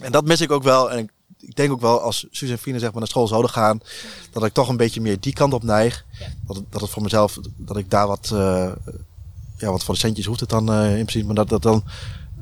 [0.00, 0.90] En dat mis ik ook wel.
[0.90, 1.10] En ik,
[1.40, 3.80] ik denk ook wel als Suus en Fine zeg maar naar school zouden gaan.
[4.32, 6.04] Dat ik toch een beetje meer die kant op neig.
[6.18, 6.26] Ja.
[6.46, 8.32] Dat, het, dat het voor mezelf, dat ik daar wat
[9.62, 11.84] ja, want voor de centjes hoeft het dan uh, in principe, maar dat, dat dan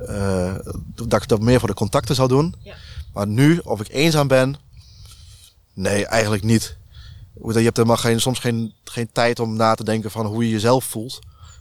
[0.01, 0.55] uh,
[0.95, 2.55] dat ik dat meer voor de contacten zou doen.
[2.63, 2.75] Ja.
[3.13, 4.57] Maar nu, of ik eenzaam ben,
[5.75, 6.77] nee, eigenlijk niet.
[7.35, 10.51] Je hebt helemaal geen, soms geen, geen tijd om na te denken van hoe je
[10.51, 11.19] jezelf voelt.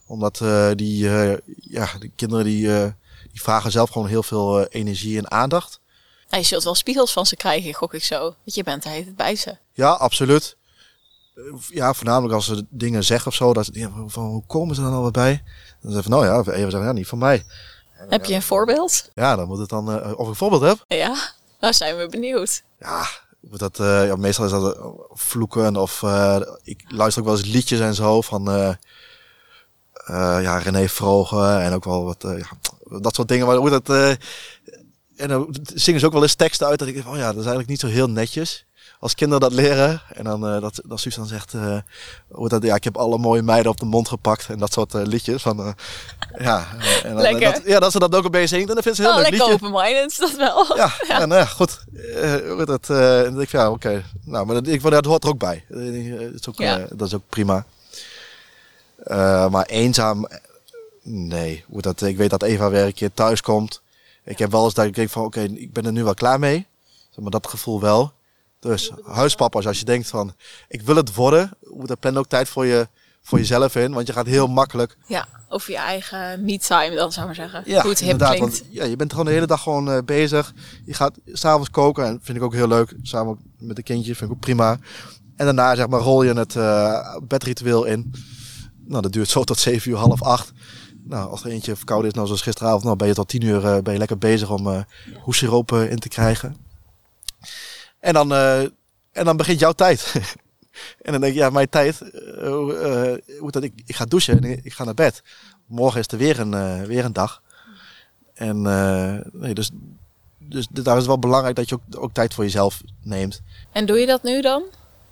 [0.08, 1.10] Omdat uh, die,
[1.56, 2.68] ja, de kinderen die,
[3.32, 5.80] die vragen zelf gewoon heel veel energie en aandacht.
[6.30, 8.20] Ja, je zult wel spiegels van ze krijgen, gok ik zo.
[8.20, 9.58] Want je bent er bij ze.
[9.74, 10.58] Ja, absoluut
[11.68, 13.70] ja, voornamelijk als ze dingen zeggen of zo, dat
[14.08, 15.44] van hoe komen ze dan al bij?
[15.82, 17.46] Dan zeggen van, nou ja, even zeggen, ja, niet van mij.
[17.92, 19.10] Heb je een voorbeeld?
[19.14, 20.84] Ja, dan moet het dan, uh, of ik een voorbeeld heb.
[20.88, 22.64] Ja, dan zijn we benieuwd.
[22.80, 23.08] Ja,
[23.42, 24.78] dat, uh, ja meestal is dat
[25.10, 26.04] vloeken of
[26.64, 28.44] ik luister ook wel eens liedjes en zo van
[30.42, 32.48] ja, René Vrogen en ook wel wat, ja,
[33.00, 33.48] dat soort dingen.
[33.48, 33.90] Maar hoe dat,
[35.16, 37.30] en dan zingen ze ook wel eens teksten uit dat ik denk oh ja, dat
[37.30, 38.66] is eigenlijk niet zo heel netjes
[39.00, 40.02] als kinderen dat leren.
[40.14, 41.78] En dan uh, dat, dat Suus dan zegt, uh,
[42.48, 44.50] dat, ja, ik heb alle mooie meiden op de mond gepakt.
[44.50, 45.42] En dat soort uh, liedjes.
[45.42, 45.76] Van,
[46.38, 46.68] ja,
[47.04, 47.40] en dan.
[47.40, 48.68] Dat, ja, dat ze dat ook een beetje zingt.
[48.68, 50.78] En dan vindt ze heel oh, leuk lekker open-minded, dat wel.
[50.78, 51.22] Ja, ja.
[51.22, 51.84] En, ja goed.
[52.66, 53.88] dat, en ik ja, oké.
[53.88, 54.04] Okay.
[54.24, 55.66] Nou, maar dat, ik, dat hoort er ook bij.
[55.68, 55.82] Dat
[56.34, 56.88] is ook, ja.
[56.90, 57.66] dat is ook prima.
[59.50, 60.28] maar eenzaam,
[61.04, 61.64] nee.
[61.68, 63.82] Hoe dat, ik weet dat Eva weer een keer thuis komt.
[64.24, 66.14] Ik heb wel eens dat ik denk van, oké, okay, ik ben er nu wel
[66.14, 66.68] klaar mee.
[67.16, 68.14] Maar dat gevoel wel.
[68.60, 70.34] Dus huispapa's, als je denkt van,
[70.68, 72.88] ik wil het worden, moet er plan ook tijd voor je,
[73.22, 73.94] voor jezelf in.
[73.94, 74.98] Want je gaat heel makkelijk.
[75.08, 77.72] Ja, over je eigen me-time dan, zou ik maar zeggen.
[77.72, 78.36] Ja, hip inderdaad.
[78.36, 78.60] klinkt.
[78.60, 80.54] Want, ja, je bent gewoon de hele dag gewoon eh, bezig.
[80.86, 82.94] Je gaat s'avonds koken en vind ik ook heel leuk.
[83.02, 84.78] Samen met een kindje vind ik ook prima.
[85.36, 88.12] En daarna zeg maar rol je het eh bedritueel in.
[88.86, 90.52] Nou, dat duurt zo tot 7 uur, half 8.
[91.04, 93.66] Nou, als er eentje verkouden is, nou zoals gisteravond, nou ben je tot 10 uur
[93.66, 94.86] eh, ben je lekker bezig om
[95.24, 96.69] hoessiroop eh, in te krijgen.
[98.00, 98.60] En dan, eh,
[99.12, 100.14] en dan begint jouw tijd.
[101.02, 102.74] en dan denk je, ja, mijn tijd, eh, hoe,
[103.40, 105.22] eh, dat, ik, ik ga douchen en ik ga naar bed.
[105.66, 107.42] Morgen is er weer een, weer een dag.
[108.34, 108.62] En
[109.32, 109.70] nee, dus,
[110.40, 113.42] dus daar is het wel belangrijk dat je ook, ook tijd voor jezelf neemt.
[113.72, 114.64] En doe je dat nu dan?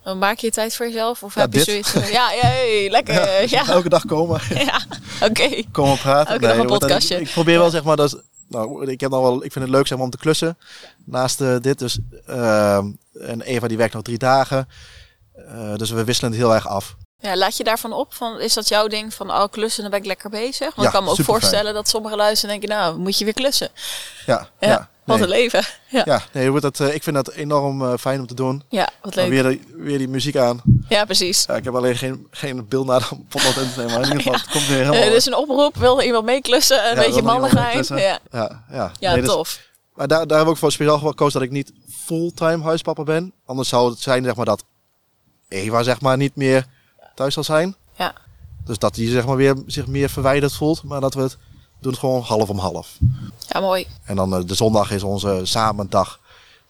[0.04, 1.24] Dan maak je tijd voor jezelf?
[1.24, 3.50] Of Ja, heb je zoiets van, ja, hey, lekker.
[3.50, 4.82] Ja, Elke dag komen, ja.
[5.24, 5.64] oké.
[5.72, 6.34] komen praten.
[6.34, 7.20] Elke dag een want dan- podcastje.
[7.20, 8.24] ik probeer wel zeg maar dat.
[8.50, 9.44] Nou, ik heb dan wel.
[9.44, 10.58] Ik vind het leuk zeg maar om te klussen
[11.06, 11.80] naast eh, dit.
[11.80, 14.68] Dus ehm, en Eva die werkt nog drie dagen.
[15.34, 16.96] Eh, dus we wisselen het heel erg af.
[17.20, 18.14] Ja, laat je daarvan op?
[18.14, 20.76] Van, is dat jouw ding van, oh, klussen, dan ben ik lekker bezig?
[20.76, 23.34] Want Ja, ik kan me ook voorstellen dat sommige luisteren denken, nou, moet je weer
[23.34, 23.70] klussen.
[24.26, 25.64] Ja, Ja, ja, wat een leven.
[25.90, 28.64] Ja, Ja, nee, hoe dat, eh, ik vind dat enorm eh, fijn om te doen.
[28.70, 29.30] ja wat leuk.
[29.30, 30.62] weer, die- weer die muziek aan.
[30.90, 31.44] Ja, precies.
[31.48, 33.92] Ja, ik heb alleen geen, geen beeld naar de potlood in te nemen.
[33.94, 35.02] Maar in ieder geval, het komt weer helemaal...
[35.02, 36.90] Eh, dus een oproep, wil iemand meeklussen?
[36.90, 37.88] Een Ja, beetje mannigheid.
[37.88, 38.92] Ja, ja, ja.
[39.14, 39.60] Nee, dus- tof.
[39.96, 41.72] Maar daar, daar heb ik ook voor speciaal gekozen dat ik niet
[42.06, 43.34] fulltime huispapa ben.
[43.46, 44.64] Anders zou het zijn zeg maar, dat
[45.48, 46.66] Eva zeg maar, niet meer
[47.16, 47.76] thuis zal zijn.
[47.98, 48.14] Ja.
[48.66, 50.84] Dus dat die zeg maar, weer, zich meer verwijderd voelt.
[50.84, 51.38] Maar dat we het
[51.80, 52.98] doen het gewoon half om half.
[53.48, 53.88] Ja, mooi.
[54.04, 56.20] En dan eh, de zondag is onze samendag.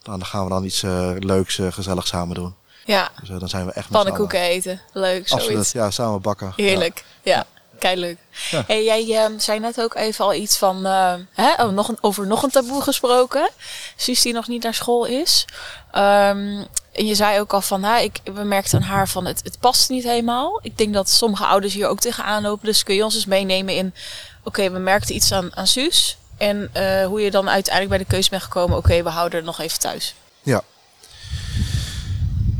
[0.02, 2.54] Dan gaan we dan iets eh, leuks, eh, gezelligs samen doen.
[2.84, 4.80] Ja, Dus dan zijn we echt pannenkoeken eten.
[4.92, 5.20] Leuk.
[5.20, 5.72] Absoluut, zoiets.
[5.72, 6.52] ja, samen bakken.
[6.56, 7.04] Heerlijk.
[7.22, 7.46] Ja,
[7.80, 8.18] leuk.
[8.50, 8.64] Ja.
[8.66, 11.64] Hey, jij ehm, zei net ook even al iets van, eh, hè?
[11.64, 13.50] Oh, nog een, over nog een taboe gesproken.
[13.96, 15.44] Suus die nog niet naar school is.
[15.90, 19.40] Ehm, en je zei ook al van, hè, ik, we merkten aan haar van, het,
[19.44, 20.60] het past niet helemaal.
[20.62, 22.66] Ik denk dat sommige ouders hier ook tegenaan lopen.
[22.66, 23.94] Dus kun je ons eens meenemen in,
[24.42, 26.18] oké, we merkten iets aan, aan Suus.
[26.36, 29.44] En eh, hoe je dan uiteindelijk bij de keuze bent gekomen, oké, we houden er
[29.44, 30.14] nog even thuis.
[30.42, 30.62] Ja.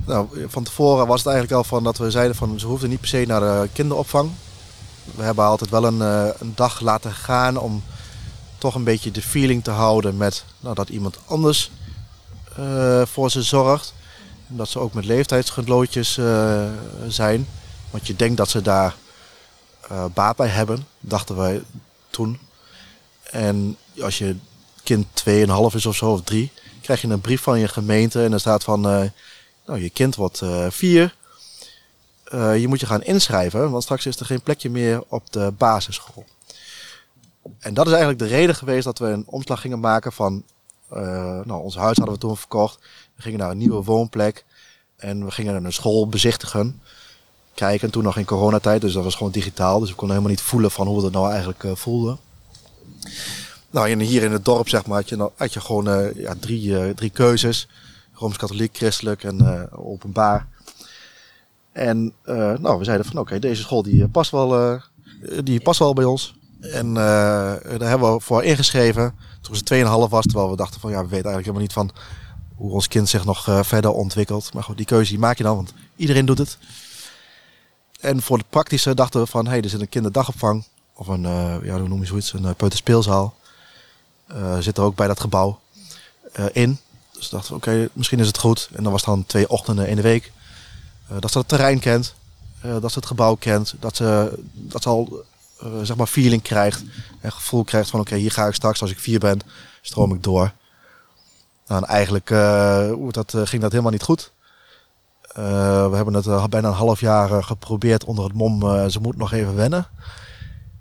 [0.05, 3.01] Nou, van tevoren was het eigenlijk al van dat we zeiden van ze hoefden niet
[3.01, 4.31] per se naar de kinderopvang.
[5.15, 7.83] We hebben altijd wel een, eh, een dag laten gaan om
[8.59, 11.71] toch een beetje de feeling te houden met nou, dat iemand anders
[12.57, 13.95] eh, voor ze zorgt.
[14.49, 16.19] En dat ze ook met leeftijdsgenootjes
[17.09, 17.49] zijn.
[17.91, 18.95] Want je denkt dat ze daar
[19.89, 21.63] eh, baat bij hebben, dachten wij
[22.11, 22.39] toen.
[23.31, 24.37] En als je
[24.83, 28.33] kind 2,5 is of zo, of 3, krijg je een brief van je gemeente en
[28.33, 29.03] er staat van, eh,
[29.67, 31.17] nou je kind wordt eh 4.
[32.31, 36.25] je moet je gaan inschrijven, want straks is er geen plekje meer op de basisschool.
[37.59, 40.45] En dat is eigenlijk de reden geweest dat we een omslag gingen maken van,
[40.89, 42.79] eh, nou ons huis hadden we toen verkocht.
[43.17, 44.45] We gingen naar een nieuwe woonplek
[44.97, 46.83] en we gingen een school bezichtigen.
[47.59, 49.81] Kijken, toen nog in coronatijd, dus dat was gewoon digitaal.
[49.81, 52.19] Dus we konden helemaal niet voelen van hoe we het nou eigenlijk eh, voelden.
[53.71, 56.35] Nou, hier in het dorp zeg maar, had je, nou, had je gewoon eh, ja,
[56.41, 57.69] drie, eh, drie keuzes.
[58.13, 60.47] Rooms-katholiek, christelijk en openbaar.
[61.73, 62.13] En
[62.61, 64.81] nou, we zeiden van oké, deze school die past, wel,
[65.45, 66.35] die past wel bij ons.
[66.61, 70.25] En daar hebben we voor ingeschreven toen ze 2,5 was.
[70.25, 71.91] Terwijl we dachten van ja, we weten eigenlijk helemaal niet van
[72.55, 74.55] hoe ons kind zich nog verder ontwikkelt.
[74.55, 76.59] Maar goed, die keuze maak je dan, want iedereen doet het.
[78.01, 80.65] En voor het praktische dachten we van hé, hey, er zit een kinderdagopvang.
[80.95, 83.35] Of een, eh, ja, hoe noem je zoiets, een uh, peuterspeelzaal.
[84.27, 85.61] Eh, zit er ook bij dat gebouw
[86.33, 86.79] eh, in.
[87.13, 88.69] Dus dachten we, oké, misschien is het goed.
[88.73, 90.33] En dan was het dan twee ochtenden in de week.
[91.09, 92.15] Eh, dat ze het terrein kent.
[92.61, 93.75] eh, dat ze het gebouw kent.
[93.81, 95.25] Dat ze, dat ze al,
[95.61, 96.83] eh, zeg maar, feeling krijgt.
[97.21, 99.41] En gevoel krijgt van, oké, hier ga ik straks, als ik vier ben,
[99.83, 100.53] stroom ik door.
[101.67, 104.31] Nou, en eigenlijk eh, dat, eh, ging dat helemaal niet goed.
[105.39, 108.61] Eh, we hebben het eh, bijna een half jaar eh, geprobeerd onder het mom,
[108.91, 109.87] ze moet nog even wennen.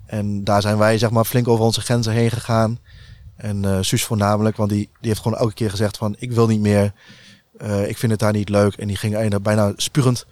[0.06, 2.78] En daar zijn wij zeg maar flink over onze grenzen heen gegaan.
[3.36, 6.46] En eh Suus voornamelijk, want die, die heeft gewoon elke keer gezegd van ik wil
[6.46, 6.92] niet meer.
[7.86, 8.74] Ik vind het daar niet leuk.
[8.74, 10.26] En die ging bijna, spurend,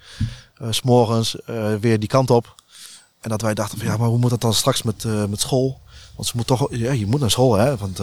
[0.55, 1.37] eh, s'morgens
[1.81, 2.55] weer die kant op.
[3.21, 5.81] En dat wij dachten van ja, maar hoe moet dat dan straks met, met school?
[6.15, 7.77] Want ze moet toch, ja, je moet naar school hè.
[7.77, 8.01] Want,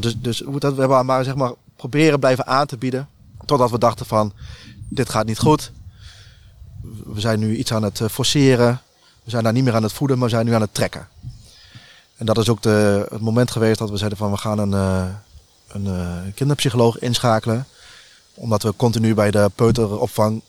[0.00, 3.08] dus dus we hebben maar zeg maar proberen blijven aan te bieden.
[3.50, 4.32] Totdat we dachten van
[4.88, 5.72] dit gaat niet goed.
[7.04, 8.80] We zijn nu iets aan het eh, forceren.
[9.24, 11.08] We zijn daar niet meer aan het voeden, maar we zijn nu aan het trekken.
[12.16, 14.74] En dat is ook de, het moment geweest dat we zeiden van we gaan een,
[14.74, 15.06] eh,
[15.68, 17.66] een eh, kinderpsycholoog inschakelen.
[18.34, 20.42] Omdat we continu bij de peuteropvang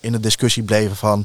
[0.00, 1.24] in de discussie bleven van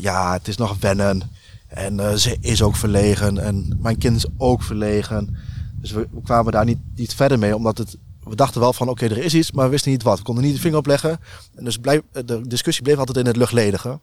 [0.00, 1.30] ja, het is nog wennen.
[1.68, 3.38] En ze is ook verlegen.
[3.38, 5.36] En mijn kind is ook verlegen.
[5.74, 7.96] Dus we kwamen daar niet, niet verder mee, omdat het,
[8.30, 10.18] we dachten wel van oké, er is iets, maar we wisten niet wat.
[10.18, 11.20] We konden niet de vinger opleggen.
[11.54, 13.98] En dus blijf, de discussie bleef altijd in het luchtledige.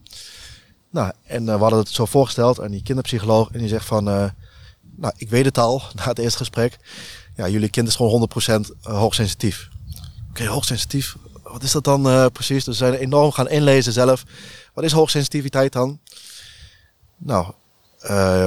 [0.92, 3.52] Nou, en we hadden het zo voorgesteld aan die kinderpsycholoog.
[3.52, 6.78] En die zegt van, nou, ik weet het al na het eerste gesprek.
[7.36, 8.30] Ja, jullie kind is gewoon
[8.74, 9.70] 100% hoogsensitief.
[10.30, 11.16] Oké, hoogsensitief.
[11.44, 12.64] Wat is dat dan precies?
[12.64, 14.24] Dus ze zijn enorm gaan inlezen zelf.
[14.74, 16.00] Wat is hoogsensitiviteit dan?
[17.18, 17.54] Nou,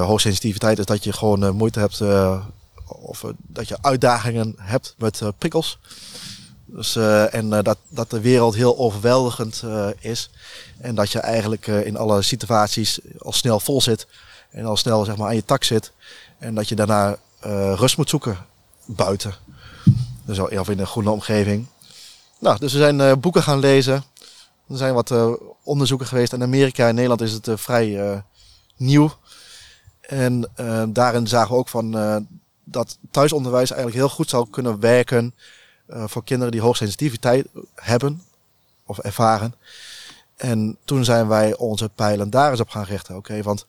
[0.00, 2.00] hoogsensitiviteit is dat je gewoon moeite hebt
[2.90, 5.78] of dat je uitdagingen hebt met prikkels.
[6.64, 6.96] Dus,
[7.30, 9.62] en dat, dat de wereld heel overweldigend
[9.98, 10.30] is.
[10.80, 14.06] En dat je eigenlijk in alle situaties al snel vol zit.
[14.50, 15.92] En al snel zeg maar, aan je tak zit.
[16.38, 17.16] En dat je daarna
[17.74, 18.38] rust moet zoeken
[18.84, 19.34] buiten.
[20.24, 21.66] Dus, of in een groene omgeving.
[22.38, 24.04] Nou, dus we zijn boeken gaan lezen.
[24.68, 25.14] Er zijn wat
[25.62, 26.32] onderzoeken geweest.
[26.32, 28.22] In Amerika en Nederland is het vrij
[28.76, 29.12] nieuw.
[30.00, 30.50] En
[30.88, 31.90] daarin zagen we ook van
[32.70, 35.34] dat thuisonderwijs eigenlijk heel goed zou kunnen werken
[35.88, 38.22] uh, voor kinderen die hoogsensitiviteit hebben
[38.84, 39.54] of ervaren.
[40.36, 43.16] En toen zijn wij onze pijlen daar eens op gaan richten.
[43.16, 43.66] Oké, want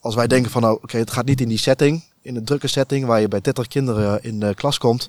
[0.00, 2.66] als wij denken van, nou, oké, het gaat niet in die setting, in een drukke
[2.66, 5.08] setting waar je bij 30 kinderen in de klas komt,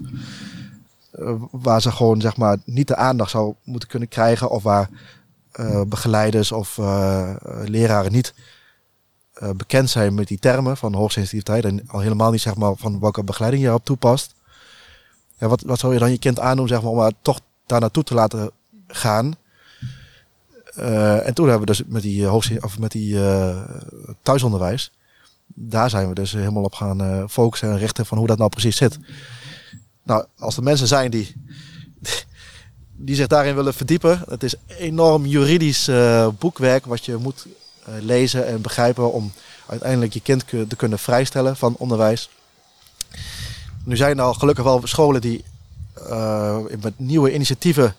[1.51, 4.89] waar ze gewoon zeg maar niet de aandacht zou moeten kunnen krijgen of waar
[5.87, 6.77] begeleiders of
[7.65, 8.33] leraren niet
[9.43, 12.99] uh, bekend zijn met die termen van hoogsensitiviteit en al helemaal niet zeg maar van
[12.99, 14.33] welke begeleiding je op toepast.
[15.37, 17.79] Ja, wat, wat zou je dan je kind aandoen zeg maar, om haar toch daar
[17.79, 18.51] naartoe te laten
[18.87, 19.35] gaan?
[20.77, 23.17] Uh, en toen hebben we dus met die, uh, of met die
[24.21, 24.91] thuisonderwijs,
[25.45, 28.77] daar zijn we dus helemaal op gaan focussen en richten van hoe dat nou precies
[28.77, 28.99] zit.
[30.03, 31.35] Nou, als er mensen zijn die,
[32.95, 35.89] die zich daarin willen verdiepen, het is enorm juridisch
[36.39, 37.51] boekwerk wat je moet eh,
[37.85, 39.31] lezen en begrijpen om
[39.67, 42.29] uiteindelijk je kind te kunnen vrijstellen van onderwijs.
[43.83, 45.43] Nu zijn er al gelukkig wel scholen die
[46.81, 47.95] met nieuwe initiatieven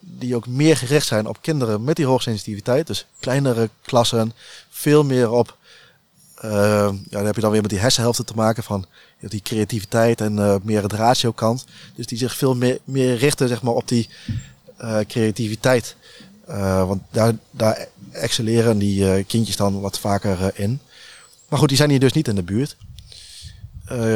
[0.00, 2.86] die ook meer gericht zijn op kinderen met die hoogsensitiviteit.
[2.86, 4.32] Dus kleinere klassen,
[4.70, 5.56] veel meer op,
[6.44, 8.86] uh, ja, dan heb je dan weer met die hersenhelften te maken van
[9.18, 11.64] die creativiteit en meer het ratio kant.
[11.94, 14.08] Dus die zich veel meer, meer richten zeg maar, op die
[15.06, 15.96] creativiteit.
[16.48, 20.80] Uh, want daar, daar excelleren die uh, kindjes dan wat vaker uh, in.
[21.48, 22.76] Maar goed, die zijn hier dus niet in de buurt.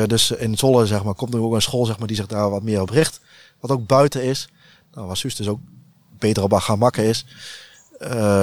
[0.07, 2.51] dus in Zolle zeg maar, komt er ook een school zeg maar, die zich daar
[2.51, 3.20] wat meer op richt.
[3.61, 4.49] Wat ook buiten is.
[4.95, 5.61] Nou, waar Suus dus ook
[6.18, 7.24] beter op gaan makken is.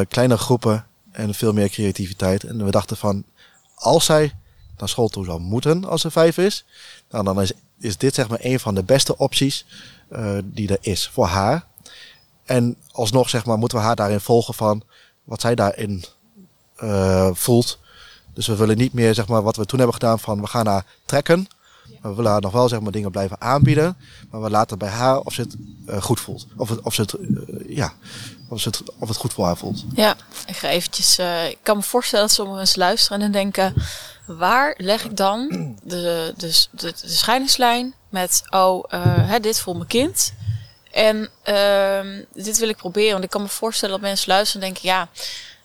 [0.08, 2.44] kleine groepen en veel meer creativiteit.
[2.44, 3.24] En we dachten van,
[3.76, 4.34] als zij
[4.78, 6.66] naar school toe zou moeten als ze vijf is.
[7.10, 9.66] Nou, dan is, is dit zeg maar een van de beste opties
[10.44, 11.66] die er is voor haar.
[12.46, 14.84] En alsnog zeg maar, moeten we haar daarin volgen van
[15.24, 16.04] wat zij daarin
[16.84, 17.80] uh, voelt.
[18.34, 20.68] Dus we willen niet meer zeg maar, wat we toen hebben gedaan van we gaan
[20.68, 21.48] haar trekken.
[22.02, 23.98] Maar we willen haar nog wel zeg maar, dingen blijven aanbieden.
[24.32, 25.56] Maar we laten bij haar of ze het
[25.88, 26.48] uh, goed voelt.
[26.58, 27.94] Of, het, of, ze het, uh, ja,
[28.50, 29.86] of, ze het, of het goed voor haar voelt.
[29.94, 30.16] Ja,
[30.48, 31.20] ik ga eventjes.
[31.50, 33.74] ik kan me voorstellen dat sommigen eens luisteren en denken:
[34.26, 35.48] waar leg ik dan
[35.84, 40.34] de, de, de, de scheidingslijn met: oh, hè, dit voelt mijn kind.
[40.96, 43.12] En uh, dit wil ik proberen.
[43.12, 45.08] Want ik kan me voorstellen dat mensen luisteren en denken: ja,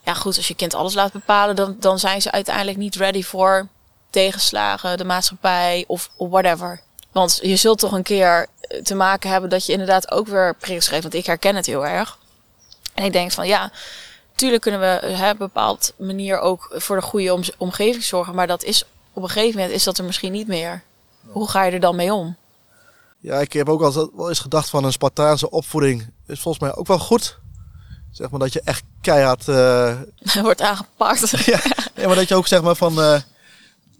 [0.05, 3.23] ja, goed, als je kind alles laat bepalen, dan, dan zijn ze uiteindelijk niet ready
[3.23, 3.67] voor
[4.09, 6.81] tegenslagen, de maatschappij of, whatever.
[7.11, 8.47] Want je zult toch een keer
[8.83, 11.01] te maken hebben dat je inderdaad ook weer prikkels geeft.
[11.01, 12.17] Want ik herken het heel erg.
[12.93, 13.71] En ik denk van ja,
[14.35, 18.35] tuurlijk kunnen we op een bepaald manier ook voor de goede omgeving zorgen.
[18.35, 20.83] Maar dat is op een gegeven moment is dat er misschien niet meer.
[21.27, 22.35] Hoe ga je er dan mee om?
[23.21, 26.75] Ja, ik heb ook al wel eens gedacht van een Spartaanse opvoeding is volgens mij
[26.75, 27.39] ook wel goed.
[28.11, 29.47] Zeg maar dat je echt keihard...
[29.47, 29.95] Uh...
[30.41, 31.29] Wordt aangepakt.
[31.45, 31.61] ja,
[31.95, 32.99] nee, maar dat je ook zeg maar van...
[32.99, 33.19] Uh,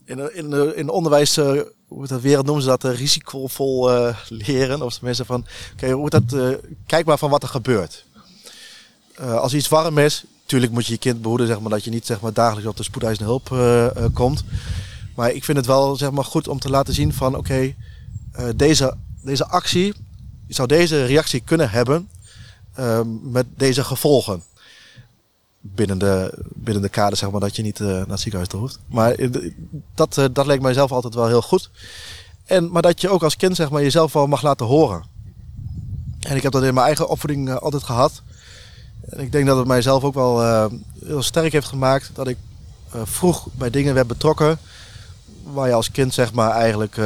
[0.06, 3.90] in, in, in onderwijs, uh, hoe dat wereld noemen ze dat, risicovol
[4.28, 4.82] leren.
[4.82, 6.24] Of mensen van, oké, hoe dat,
[6.86, 8.06] kijk maar van wat er gebeurt.
[9.18, 12.06] als iets warm is, natuurlijk moet je je kind behoeden, zeg maar, dat je niet
[12.06, 13.50] zeg maar, dagelijks op de spoedeisende hulp
[14.14, 14.44] komt.
[15.16, 17.76] Maar ik vind het wel zeg maar, goed om te laten zien van, oké,
[18.56, 19.94] deze deze actie
[20.48, 22.10] zou deze reactie kunnen hebben
[22.80, 24.44] uh, met deze gevolgen.
[25.60, 28.80] Binnen de, binnen de kader zeg maar dat je niet uh, naar het ziekenhuis hoeft.
[28.88, 29.16] Maar
[29.96, 31.70] dat, uh, dat leek mij zelf altijd wel heel goed.
[32.46, 35.04] En, maar dat je ook als kind zeg maar jezelf wel mag laten horen.
[36.20, 38.22] En ik heb dat in mijn eigen opvoeding altijd gehad.
[39.02, 40.70] En ik denk dat het mijzelf ook wel
[41.06, 42.38] heel sterk heeft gemaakt dat ik
[43.04, 44.60] vroeg bij dingen werd betrokken.
[45.44, 46.98] Waar je als kind zeg maar eigenlijk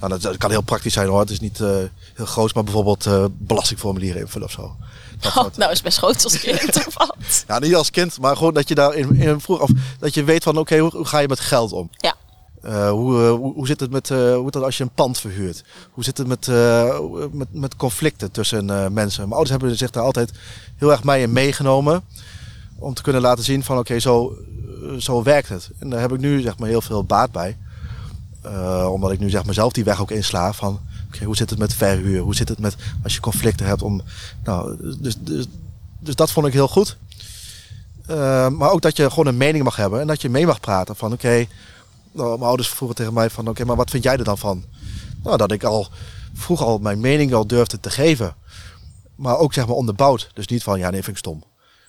[0.00, 1.20] nou, dat, kan heel praktisch zijn hoor.
[1.20, 1.68] Het is niet uh,
[2.14, 4.76] heel groot, maar bijvoorbeeld uh, belastingformulieren invullen of zo.
[5.26, 6.86] Oh, nou is best groot als kind.
[7.48, 10.42] ja, niet als kind, maar gewoon dat je daar in, vroeg of dat je weet
[10.42, 11.90] van oké, hoe, hoe, ga je met geld om?
[11.96, 12.14] Ja.
[12.64, 15.64] Uh, hoe, hoe, hoe, zit het met hoe dat als je een pand verhuurt?
[15.90, 16.46] Hoe zit het met,
[17.32, 19.20] met, met conflicten tussen mensen?
[19.20, 20.30] Mijn ouders hebben zich daar altijd
[20.76, 22.04] heel erg mee in meegenomen.
[22.78, 24.36] Om te kunnen laten zien van oké, zo,
[24.98, 25.70] zo werkt het.
[25.78, 27.56] En daar heb ik nu zeg maar heel veel baat bij.
[28.46, 30.80] Uh, omdat ik nu zeg maar zelf die weg ook insla van
[31.24, 32.20] hoe zit het met verhuur?
[32.20, 34.02] Hoe zit het met als je conflicten hebt om.
[34.44, 35.46] Nou, dus, dus,
[35.98, 36.96] dus dat vond ik heel goed.
[38.10, 40.60] Uh, maar ook dat je gewoon een mening mag hebben en dat je mee mag
[40.60, 41.46] praten van oké.
[42.12, 44.64] nou, mijn ouders vroegen tegen mij van oké, maar wat vind jij er dan van?
[45.22, 45.88] Nou, dat ik al
[46.34, 48.34] vroeg al mijn mening al durfde te geven.
[49.14, 50.30] Maar ook zeg maar onderbouwd.
[50.34, 51.44] Dus niet van ja, nee, vind ik stom.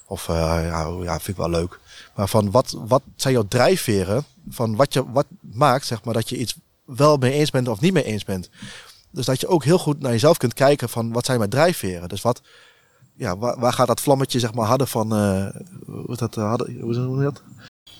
[0.05, 1.79] Of uh, ja, ja, vind ik wel leuk.
[2.17, 4.23] Maar van wat, wat zijn jouw drijfveren?
[4.49, 6.55] Van wat, je, wat maakt zeg maar, dat je iets
[6.85, 8.49] wel mee eens bent of niet mee eens bent.
[9.11, 12.09] Dus dat je ook heel goed naar jezelf kunt kijken van wat zijn mijn drijfveren.
[12.09, 12.41] Dus wat,
[13.13, 15.47] ja, waar, waar gaat dat vlammetje zeg maar harder van, uh,
[15.85, 17.41] hoe dat, uh, harder, hoe dat?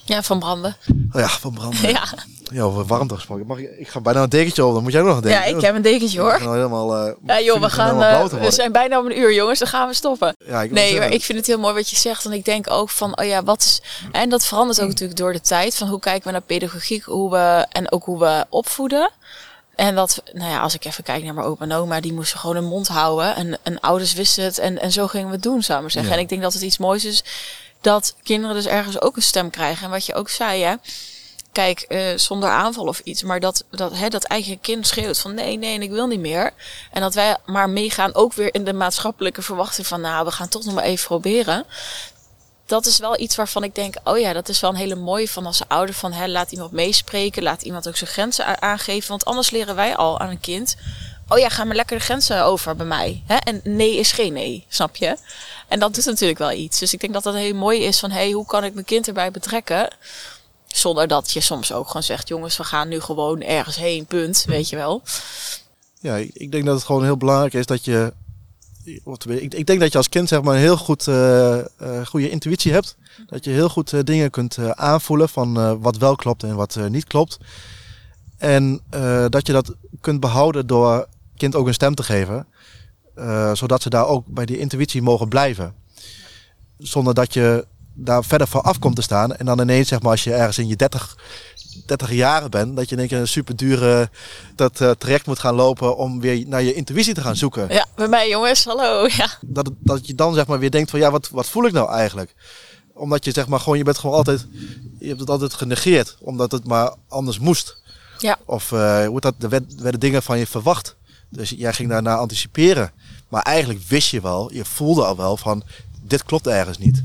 [0.08, 0.78] Ja, van branden.
[1.12, 1.90] Oh ja, van branden.
[2.00, 2.04] ja.
[2.52, 3.46] Ja, over warmte gesproken.
[3.46, 5.50] Mag ik, ik ga bijna een dekentje op, dan moet jij nog een dekentje.
[5.50, 6.40] Ja, ik heb een dekentje hoor.
[6.40, 9.60] Nou helemaal, uh, ja joh, we gaan, uh, we zijn bijna om een uur jongens,
[9.60, 10.36] dan gaan we stoppen.
[10.46, 12.26] Ja, ik nee, maar ik vind het heel mooi wat je zegt.
[12.26, 13.82] En ik denk ook van, oh ja, wat is...
[14.12, 15.76] En dat verandert ook natuurlijk door de tijd.
[15.76, 19.12] Van hoe kijken we naar pedagogiek hoe we, en ook hoe we opvoeden.
[19.76, 22.40] En dat, nou ja, als ik even kijk naar mijn opa en oma, die moesten
[22.40, 23.36] gewoon hun mond houden.
[23.36, 25.92] En, en ouders wisten het en, en zo gingen we het doen, zou ik maar
[25.92, 26.12] zeggen.
[26.12, 26.18] Ja.
[26.18, 27.24] En ik denk dat het iets moois is
[27.82, 29.86] dat kinderen dus ergens ook een stem krijgen.
[29.86, 30.76] En wat je ook zei, hè.
[31.52, 35.34] Kijk, uh, zonder aanval of iets, maar dat, dat, hè, dat eigen kind schreeuwt van
[35.34, 36.54] nee, nee, ik wil niet meer.
[36.92, 40.48] En dat wij maar meegaan ook weer in de maatschappelijke verwachting van nou, we gaan
[40.48, 41.66] toch nog maar even proberen.
[42.66, 45.30] Dat is wel iets waarvan ik denk, oh ja, dat is wel een hele mooie
[45.30, 49.10] van als ouder van hè, laat iemand meespreken, laat iemand ook zijn grenzen aangeven.
[49.10, 50.76] Want anders leren wij al aan een kind,
[51.30, 53.24] oh ja, ga maar lekker de grenzen over bij mij.
[53.26, 53.36] Hè?
[53.36, 55.18] En nee is geen nee, snap je?
[55.68, 56.80] En dat doet natuurlijk wel iets.
[56.80, 58.86] Dus ik denk dat dat heel mooi is van, hé, hey, hoe kan ik mijn
[58.86, 59.96] kind erbij betrekken?
[60.68, 64.44] Zonder dat je soms ook gewoon zegt, jongens, we gaan nu gewoon ergens heen, punt,
[64.48, 65.02] weet je wel.
[66.00, 68.14] Ja, ik denk dat het gewoon heel belangrijk is dat je...
[69.40, 72.72] Ik denk dat je als kind zeg maar een heel goed, uh, uh, goede intuïtie
[72.72, 72.96] hebt.
[73.28, 77.06] Dat je heel goed uh, dingen kunt aanvoelen van wat wel klopt en wat niet
[77.06, 77.38] klopt.
[78.38, 78.82] En
[79.30, 81.08] dat je dat kunt behouden door
[81.38, 82.48] kind ook een stem te geven.
[83.54, 85.74] zodat ze daar ook bij die intuïtie mogen blijven.
[86.78, 87.66] Zonder dat je
[87.98, 89.36] daar verder van af komt te staan.
[89.36, 91.18] En dan ineens, zeg maar, als je ergens in je 30,
[91.86, 94.10] 30 jaren bent, dat je in één keer een super dure
[94.56, 97.68] dat, uh, traject moet gaan lopen om weer naar je intuïtie te gaan zoeken.
[97.70, 99.08] Ja, bij mij jongens, hallo.
[99.08, 99.30] Ja.
[99.42, 101.92] Dat, dat je dan zeg maar weer denkt van ja, wat, wat voel ik nou
[101.92, 102.36] eigenlijk?
[102.94, 104.48] Omdat je zeg maar gewoon, je bent gewoon altijd,
[105.00, 107.78] je hebt het altijd genegeerd, omdat het maar anders moest.
[108.18, 108.38] Ja.
[108.46, 110.96] Of uh, hoe dat, er werden dingen van je verwacht.
[111.30, 112.92] Dus jij ging daarna anticiperen.
[113.28, 115.64] Maar eigenlijk wist je wel, je voelde al wel van,
[116.02, 117.04] dit klopt ergens niet.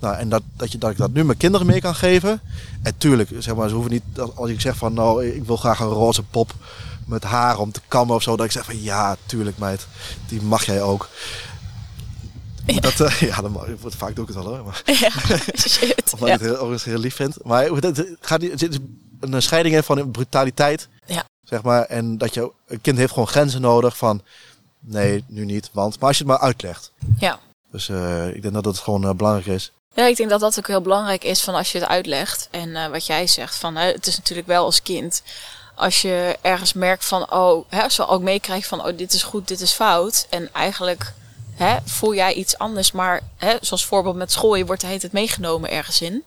[0.00, 2.40] Nou, en dat, dat, je, dat ik dat nu mijn kinderen mee kan geven.
[2.82, 4.02] En tuurlijk, zeg maar, ze hoeven niet,
[4.34, 6.54] als ik zeg van nou, ik wil graag een roze pop
[7.06, 8.36] met haar om te kammen of zo.
[8.36, 9.86] Dat ik zeg van ja, tuurlijk meid,
[10.28, 11.08] die mag jij ook.
[12.66, 12.80] Ja.
[12.80, 14.64] Dat, uh, ja, dan wordt vaak doe ik het al hoor.
[14.64, 15.10] Maar, ja,
[15.68, 16.12] shit.
[16.12, 16.34] Omdat ja.
[16.34, 17.44] ik het heel, heel lief vind.
[17.44, 18.78] Maar het gaat is
[19.20, 20.88] een scheiding in van brutaliteit.
[21.06, 21.24] Ja.
[21.48, 24.22] Zeg maar, en dat je, een kind heeft gewoon grenzen nodig van
[24.80, 25.70] nee, nu niet.
[25.72, 26.92] Want, maar als je het maar uitlegt.
[27.18, 27.38] Ja.
[27.70, 29.72] Dus uh, ik denk dat het gewoon uh, belangrijk is.
[29.94, 32.48] Ja, ik denk dat dat ook heel belangrijk is van als je het uitlegt.
[32.50, 35.22] En uh, wat jij zegt, van het is natuurlijk wel als kind.
[35.74, 39.48] Als je ergens merkt van, oh, hè, zo ook meekrijgt van, oh, dit is goed,
[39.48, 40.26] dit is fout.
[40.30, 41.12] En eigenlijk
[41.54, 45.00] hè, voel jij iets anders, maar hè, zoals voorbeeld met school, je wordt de hele
[45.00, 46.24] tijd meegenomen ergens in.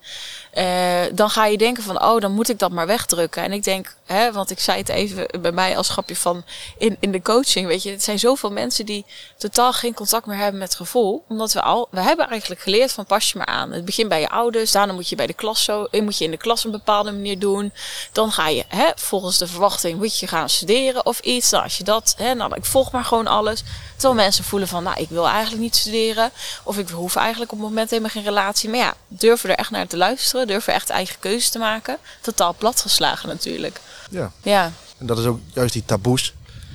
[0.58, 3.44] Uh, dan ga je denken van, oh, dan moet ik dat maar wegdrukken.
[3.44, 6.44] En ik denk, hè, want ik zei het even bij mij als grapje van
[6.78, 9.06] in, in de coaching, weet je, het zijn zoveel mensen die
[9.38, 11.24] totaal geen contact meer hebben met gevoel.
[11.28, 13.72] Omdat we al, we hebben eigenlijk geleerd van pas je maar aan.
[13.72, 16.32] Het begint bij je ouders, daarna moet je bij de klas zo, moet je in
[16.32, 17.74] de klas een bepaalde manier doen.
[18.12, 21.50] Dan ga je, hè, volgens de verwachting moet je gaan studeren of iets.
[21.50, 23.64] Nou, als je dat, hè, nou, ik volg maar gewoon alles.
[23.92, 26.32] Terwijl mensen voelen van, nou, ik wil eigenlijk niet studeren.
[26.64, 28.70] Of ik hoef eigenlijk op het moment helemaal geen relatie.
[28.70, 31.98] Maar ja, durven er echt naar te luisteren durven echt eigen keuzes te maken.
[32.22, 33.82] Totaal platgeslagen natuurlijk.
[34.10, 34.32] Ja.
[34.42, 34.72] ja.
[34.98, 36.34] En dat is ook juist die taboes.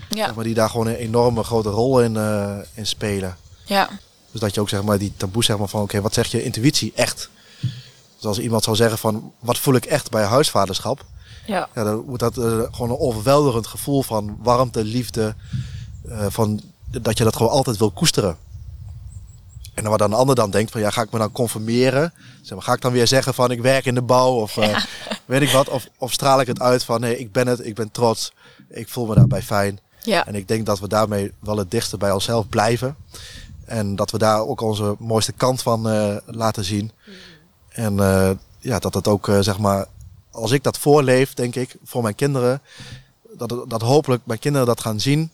[0.09, 0.33] Ja.
[0.33, 3.37] maar, die daar gewoon een enorme grote rol in, uh, in spelen.
[3.65, 3.89] Ja.
[4.31, 6.43] Dus dat je ook zeg maar die taboes zeg maar van oké, wat zegt je
[6.43, 7.31] intuïtie echt?
[8.17, 11.05] Dus als iemand zou zeggen van wat voel ik echt bij huisvaderschap?
[11.47, 11.69] Ja.
[11.75, 15.35] ja dan moet dat uh, gewoon een overweldigend gevoel van warmte, liefde,
[16.07, 16.61] uh, van
[16.91, 18.37] dat je dat gewoon altijd wil koesteren.
[19.77, 22.13] En dan wat dan een ander dan denkt van ja, ga ik me dan conformeren?
[22.43, 24.79] Zeg maar, ga ik dan weer zeggen van ik werk in de bouw of uh,
[25.25, 25.69] weet ik wat?
[25.69, 28.33] Of, of straal ik het uit van nee, ik ben het, ik ben trots,
[28.69, 29.81] ik voel me daarbij fijn.
[30.03, 30.27] Ja.
[30.27, 32.97] En ik denk dat we daarmee wel het dichtste bij onszelf blijven.
[33.65, 36.91] En dat we daar ook onze mooiste kant van uh, laten zien.
[37.07, 37.13] Mm.
[37.69, 39.87] En uh, ja, dat het ook zeg maar,
[40.31, 42.61] als ik dat voorleef, denk ik, voor mijn kinderen,
[43.33, 45.31] dat, dat hopelijk mijn kinderen dat gaan zien.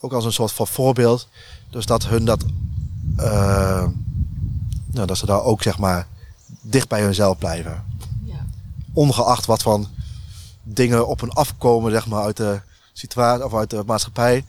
[0.00, 1.28] Ook als een soort van voorbeeld.
[1.70, 2.44] Dus dat hun dat
[3.18, 3.86] uh,
[4.86, 6.06] nou, dat ze daar ook zeg maar
[6.60, 7.84] dicht bij hunzelf blijven.
[8.24, 8.46] Ja.
[8.92, 9.88] Ongeacht wat van
[10.62, 12.60] dingen op hun afkomen, zeg maar, uit de
[12.92, 14.44] situatie of uit de maatschappij.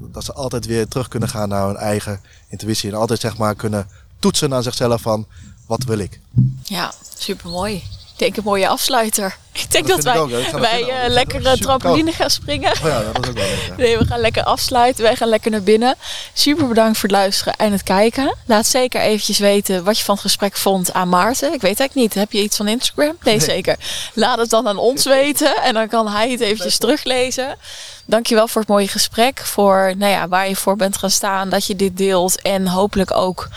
[0.00, 2.90] Dat ze altijd weer terug kunnen gaan naar hun eigen intuïtie.
[2.90, 3.86] En altijd zeg maar kunnen
[4.18, 5.26] toetsen aan zichzelf van
[5.66, 6.20] wat wil ik.
[6.62, 7.74] Ja, supermooi.
[7.74, 9.38] Ik denk een mooie afsluiter.
[9.52, 12.72] Ik denk Dat wij, wij eh, lekker trampoline gaan springen.
[12.72, 13.72] Oh ja, dat is ook wel leuk.
[13.76, 15.02] Nee, we gaan lekker afsluiten.
[15.02, 15.94] Wij gaan lekker naar binnen.
[16.32, 18.34] Super bedankt voor het luisteren en het kijken.
[18.46, 21.52] Laat zeker eventjes weten wat je van het gesprek vond aan Maarten.
[21.52, 22.14] Ik weet eigenlijk niet.
[22.14, 23.16] Heb je iets van Instagram?
[23.22, 23.76] Nee, zeker.
[24.14, 25.62] Laat het dan aan ons weten.
[25.62, 27.56] En dan kan hij het eventjes teruglezen.
[28.04, 29.40] Dankjewel voor het mooie gesprek.
[29.44, 31.48] Voor nou ja, waar je voor bent gaan staan.
[31.48, 32.42] Dat je dit deelt.
[32.42, 33.48] En hopelijk ook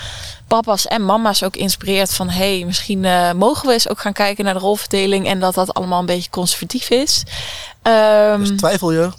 [0.47, 2.29] papa's en mama's ook inspireert van...
[2.29, 5.27] hé, hey, misschien eh, mogen we eens ook gaan kijken naar de rolverdeling...
[5.27, 7.23] en dat dat allemaal een beetje conservatief is.
[8.37, 9.09] Dus twijfel je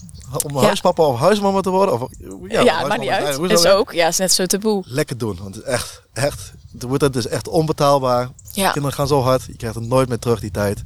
[0.43, 0.63] om Ja.
[0.65, 2.01] huispapa of huismama te worden?
[2.01, 2.09] Of,
[2.49, 3.37] ja, huismama maakt niet uit.
[3.37, 3.73] hoe Is het?
[3.73, 4.83] ook, ja, is net zo taboe.
[4.87, 6.53] Lekker doen, want het is echt, echt,
[6.99, 8.29] het is echt onbetaalbaar.
[8.53, 8.71] Ja.
[8.71, 10.85] Kinderen gaan zo hard, je krijgt het nooit meer terug die tijd.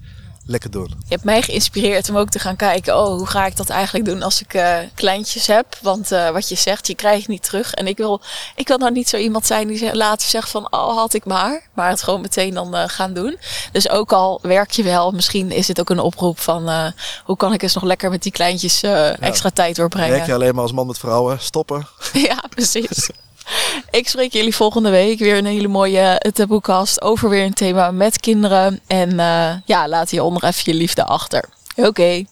[0.51, 0.89] Lekker doen.
[0.89, 4.05] Je hebt mij geïnspireerd om ook te gaan kijken, oh, hoe ga ik dat eigenlijk
[4.05, 5.67] doen als ik eh, kleintjes heb?
[5.83, 7.75] Want eh, wat je zegt, je krijgt niet terug.
[7.75, 8.21] En ik wil,
[8.55, 11.69] ik wil nou niet zo iemand zijn die later zegt van, oh, had ik maar.
[11.75, 13.39] Maar het gewoon meteen dan eh, gaan doen.
[13.73, 16.93] Dus ook al werk je wel, misschien is het ook een oproep van,
[17.25, 18.83] hoe kan ik eens nog lekker met die kleintjes
[19.21, 20.11] extra tijd doorbrengen?
[20.11, 21.87] Werk je alleen maar als man met vrouwen, stoppen.
[22.13, 23.11] Ja, precies.
[23.91, 28.21] Ik spreek jullie volgende week weer een hele mooie taboekast over weer een thema met
[28.21, 28.81] kinderen.
[28.87, 31.45] En eh, ja, laat hieronder even je liefde achter.
[31.77, 32.25] Oké,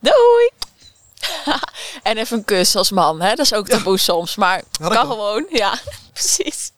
[0.00, 0.50] doei!
[2.02, 3.28] en even een kus als man, hè?
[3.28, 5.06] dat is ook taboe soms, maar kan.
[5.06, 5.46] gewoon.
[5.50, 5.78] Ja,
[6.12, 6.70] precies.